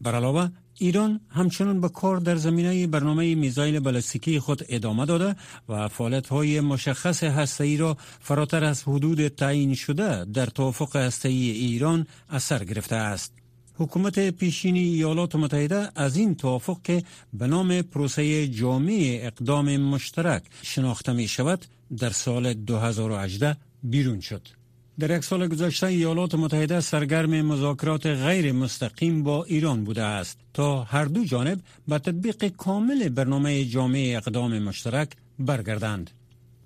بر 0.00 0.14
علاوه 0.14 0.50
ایران 0.78 1.20
همچنان 1.28 1.80
به 1.80 1.88
کار 1.88 2.16
در 2.16 2.36
زمینه 2.36 2.86
برنامه 2.86 3.34
میزایل 3.34 3.80
بالستیکی 3.80 4.40
خود 4.40 4.62
ادامه 4.68 5.06
داده 5.06 5.36
و 5.68 5.88
فعالیت 5.88 6.28
های 6.28 6.60
مشخص 6.60 7.22
هسته 7.24 7.76
را 7.76 7.96
فراتر 8.20 8.64
از 8.64 8.82
حدود 8.82 9.28
تعیین 9.28 9.74
شده 9.74 10.24
در 10.24 10.46
توافق 10.46 10.96
هسته 10.96 11.28
ایران 11.28 12.06
اثر 12.30 12.64
گرفته 12.64 12.96
است. 12.96 13.32
حکومت 13.78 14.30
پیشینی 14.30 14.80
ایالات 14.80 15.36
متحده 15.36 15.88
از 15.94 16.16
این 16.16 16.34
توافق 16.34 16.82
که 16.84 17.02
به 17.32 17.46
نام 17.46 17.82
پروسه 17.82 18.48
جامع 18.48 19.18
اقدام 19.22 19.76
مشترک 19.76 20.42
شناخته 20.62 21.12
می 21.12 21.28
شود 21.28 21.64
در 21.98 22.10
سال 22.10 22.54
2018 22.54 23.56
بیرون 23.82 24.20
شد. 24.20 24.55
در 24.98 25.16
یک 25.16 25.24
سال 25.24 25.48
گذشته 25.48 25.86
ایالات 25.86 26.34
متحده 26.34 26.80
سرگرم 26.80 27.42
مذاکرات 27.42 28.06
غیر 28.06 28.52
مستقیم 28.52 29.22
با 29.22 29.44
ایران 29.44 29.84
بوده 29.84 30.02
است 30.02 30.38
تا 30.54 30.82
هر 30.82 31.04
دو 31.04 31.24
جانب 31.24 31.60
به 31.88 31.98
تطبیق 31.98 32.44
کامل 32.48 33.08
برنامه 33.08 33.64
جامع 33.64 34.12
اقدام 34.16 34.58
مشترک 34.58 35.10
برگردند. 35.38 36.10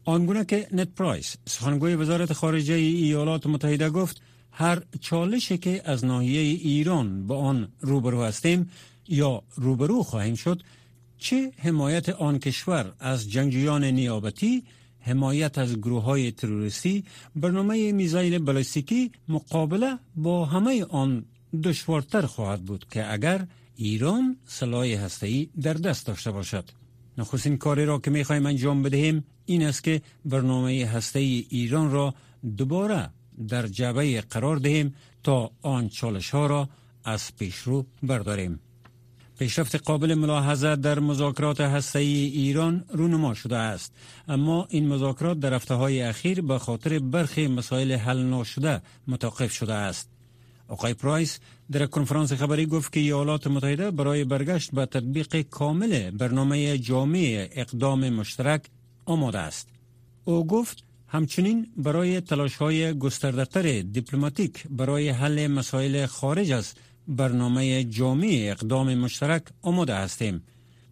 آنگونه 0.05 0.45
که 0.45 0.67
نت 0.73 0.89
پرایس 0.97 1.37
سخنگوی 1.47 1.95
وزارت 1.95 2.33
خارجه 2.33 2.75
ایالات 2.75 3.47
متحده 3.47 3.91
گفت 3.91 4.23
هر 4.53 4.83
چالشی 5.01 5.59
که 5.59 5.83
از 5.85 6.05
ناحیه 6.05 6.41
ایران 6.41 7.27
با 7.27 7.39
آن 7.39 7.69
روبرو 7.81 8.23
هستیم 8.23 8.71
یا 9.09 9.43
روبرو 9.55 10.03
خواهیم 10.03 10.35
شد 10.35 10.63
چه 11.19 11.53
حمایت 11.59 12.09
آن 12.09 12.39
کشور 12.39 12.93
از 13.01 13.31
جنگجویان 13.31 13.85
نیابتی 13.85 14.65
حمایت 15.01 15.59
از 15.59 15.77
گروه 15.77 16.03
های 16.03 16.33
تروریستی 16.33 17.05
برنامه 17.37 17.93
میزایل 17.93 18.39
بلاستیکی 18.39 19.13
مقابله 19.29 19.99
با 20.17 20.45
همه 20.45 20.85
آن 20.85 21.25
دشوارتر 21.65 22.23
خواهد 22.23 22.65
بود 22.65 22.85
که 22.91 23.13
اگر 23.13 23.47
ایران 23.77 24.37
سلاح 24.47 24.87
هسته‌ای 24.87 25.49
در 25.63 25.73
دست 25.73 26.07
داشته 26.07 26.31
باشد. 26.31 26.65
نخستین 27.19 27.57
کاری 27.57 27.85
را 27.85 27.99
که 27.99 28.11
می‌خواهیم 28.11 28.47
انجام 28.47 28.83
بدهیم 28.83 29.25
این 29.47 29.63
است 29.63 29.85
که 29.85 30.03
برنامه 30.25 30.87
هسته‌ای 30.87 31.47
ایران 31.49 31.91
را 31.91 32.15
دوباره 32.57 33.11
در 33.49 33.67
جبه 33.67 34.21
قرار 34.21 34.57
دهیم 34.57 34.95
تا 35.23 35.51
آن 35.63 35.89
چالش 35.89 36.31
ها 36.31 36.47
را 36.47 36.69
از 37.05 37.37
پیشرو 37.37 37.87
برداریم. 38.03 38.61
پیشرفت 39.41 39.77
قابل 39.77 40.15
ملاحظه 40.15 40.77
در 40.77 40.99
مذاکرات 40.99 41.61
هسته‌ای 41.61 42.25
ایران 42.25 42.85
رونما 42.93 43.35
شده 43.35 43.57
است. 43.57 43.93
اما 44.29 44.67
این 44.71 44.89
مذاکرات 44.89 45.41
در 45.41 45.55
هفته 45.55 45.75
های 45.75 46.03
اخیر 46.03 46.41
به 46.41 46.59
خاطر 46.59 46.99
برخی 46.99 47.47
مسائل 47.47 47.93
حل 47.93 48.23
نشده 48.23 48.83
متوقف 49.09 49.53
شده 49.53 49.75
است. 49.75 50.09
آقای 50.69 50.95
پرایس 50.95 51.39
در 51.73 51.87
کنفرانس 51.87 52.33
خبری 52.33 52.67
گفت 52.67 52.93
که 52.93 53.01
ایالات 53.01 53.47
متحده 53.47 53.91
برای 53.91 54.25
برگشت 54.25 54.71
به 54.71 54.87
تطبیق 54.87 55.41
کامل 55.41 56.11
برنامه 56.11 56.79
جامع 56.79 57.49
اقدام 57.53 58.09
مشترک 58.11 58.63
آماده 59.07 59.39
است. 59.39 59.69
او 60.25 60.47
گفت 60.47 60.85
همچنین 61.09 61.67
برای 61.77 62.21
تلاش 62.21 62.57
های 62.57 62.99
گستردهتر 62.99 63.81
دیپلماتیک 63.81 64.65
برای 64.71 65.09
حل 65.09 65.47
مسائل 65.47 66.07
خارج 66.07 66.53
از 66.53 66.75
برنامه 67.09 67.85
جامع 67.85 68.29
اقدام 68.33 68.95
مشترک 68.95 69.43
آماده 69.63 69.95
هستیم. 69.95 70.43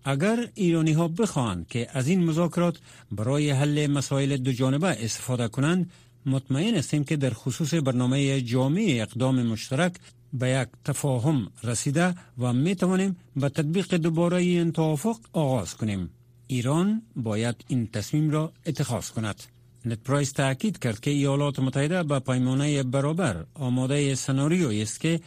اگر 0.05 0.49
ایرانی 0.55 0.93
ها 0.93 1.09
بخواهند 1.09 1.67
که 1.67 1.89
از 1.93 2.09
این 2.09 2.25
مذاکرات 2.25 2.79
برای 3.13 3.51
حل 3.51 3.87
مسائل 3.87 4.37
دو 4.37 4.53
جانبه 4.53 5.05
استفاده 5.05 5.49
کنند 5.49 5.91
مطمئن 6.27 6.75
هستیم 6.75 7.05
که 7.05 7.17
در 7.17 7.31
خصوص 7.31 7.75
برنامه 7.75 8.41
جامع 8.41 8.85
اقدام 8.89 9.43
مشترک 9.43 9.93
به 10.33 10.49
یک 10.51 10.69
تفاهم 10.85 11.51
رسیده 11.65 12.15
و 12.39 12.53
می 12.53 12.77
توانیم 12.77 13.17
به 13.37 13.49
تطبیق 13.49 13.95
دوباره 13.95 14.37
این 14.37 14.73
توافق 14.73 15.17
آغاز 15.33 15.75
کنیم. 15.75 16.11
ایران 16.47 17.03
باید 17.17 17.65
این 17.69 17.87
تصمیم 17.87 18.31
را 18.31 18.53
اتخاذ 18.67 19.11
کند. 19.11 19.43
نت 19.85 19.99
پرایس 19.99 20.33
تاکید 20.33 20.79
کرد 20.79 21.01
که 21.01 21.11
ایالات 21.11 21.59
متحده 21.59 22.03
به 22.03 22.19
پیمانه 22.19 22.83
برابر 22.83 23.45
آماده 23.55 24.15
سناریویی 24.15 24.83
است 24.83 25.01
که 25.01 25.21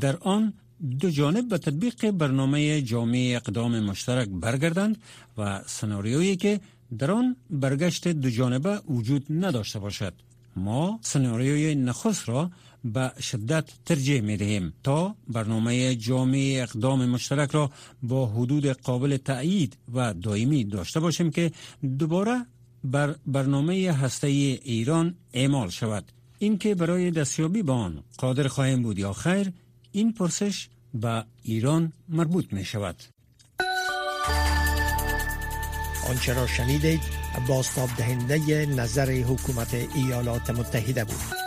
در 0.00 0.16
آن 0.16 0.52
دو 1.00 1.10
جانب 1.10 1.48
به 1.48 1.58
تطبیق 1.58 2.10
برنامه 2.10 2.82
جامع 2.82 3.32
اقدام 3.36 3.80
مشترک 3.80 4.28
برگردند 4.28 4.98
و 5.38 5.62
سناریویی 5.66 6.36
که 6.36 6.60
در 6.98 7.10
آن 7.10 7.36
برگشت 7.50 8.08
دو 8.08 8.30
جانبه 8.30 8.80
وجود 8.88 9.26
نداشته 9.30 9.78
باشد. 9.78 10.14
ما 10.56 10.98
سناریوی 11.02 11.74
نخست 11.74 12.28
را 12.28 12.50
به 12.84 13.12
شدت 13.20 13.70
ترجیح 13.84 14.20
می 14.20 14.36
دهیم 14.36 14.72
تا 14.82 15.14
برنامه 15.28 15.94
جامع 15.94 16.58
اقدام 16.62 17.06
مشترک 17.06 17.50
را 17.50 17.70
با 18.02 18.26
حدود 18.26 18.66
قابل 18.66 19.16
تأیید 19.16 19.76
و 19.94 20.14
دائمی 20.14 20.64
داشته 20.64 21.00
باشیم 21.00 21.30
که 21.30 21.52
دوباره 21.98 22.46
بر 22.84 23.14
برنامه 23.26 23.92
هسته 23.92 24.26
ایران 24.26 25.14
اعمال 25.32 25.68
شود. 25.68 26.12
اینکه 26.38 26.74
برای 26.74 27.10
دستیابی 27.10 27.62
به 27.62 27.72
آن 27.72 28.02
قادر 28.18 28.48
خواهیم 28.48 28.82
بود 28.82 28.98
یا 28.98 29.12
خیر 29.12 29.52
این 29.92 30.12
پرسش 30.12 30.68
به 30.94 31.24
ایران 31.42 31.92
مربوط 32.08 32.52
می 32.52 32.64
شود 32.64 32.96
آنچه 36.08 36.34
را 36.34 36.46
شنیدید 36.46 37.00
باستاب 37.48 37.88
دهنده 37.98 38.66
نظر 38.66 39.10
حکومت 39.10 39.74
ایالات 39.94 40.50
متحده 40.50 41.04
بود. 41.04 41.38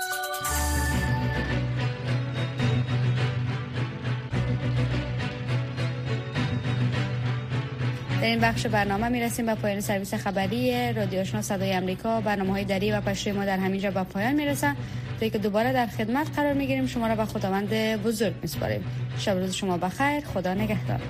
در 8.21 8.27
این 8.27 8.39
بخش 8.39 8.65
برنامه 8.65 9.09
می 9.09 9.21
رسیم 9.21 9.45
به 9.45 9.55
پایان 9.55 9.81
سرویس 9.81 10.13
خبری 10.13 10.93
رادیو 10.93 11.19
آشنا 11.19 11.41
صدای 11.41 11.77
آمریکا 11.77 12.21
برنامه 12.21 12.51
های 12.51 12.65
دری 12.65 12.91
و 12.91 13.01
پشت 13.01 13.27
ما 13.27 13.45
در 13.45 13.57
همینجا 13.57 13.91
به 13.91 14.03
پایان 14.03 14.35
می 14.35 14.45
رسن 14.45 14.75
تا 15.21 15.27
که 15.27 15.37
دوباره 15.37 15.73
در 15.73 15.87
خدمت 15.87 16.35
قرار 16.35 16.53
می 16.53 16.67
گیریم 16.67 16.87
شما 16.87 17.07
را 17.07 17.15
به 17.15 17.25
خداوند 17.25 17.69
بزرگ 18.03 18.33
می 18.41 18.47
سپاریم 18.47 18.83
شب 19.17 19.37
روز 19.37 19.53
شما 19.53 19.77
بخیر. 19.77 20.19
خدا 20.19 20.53
نگهدار. 20.53 21.01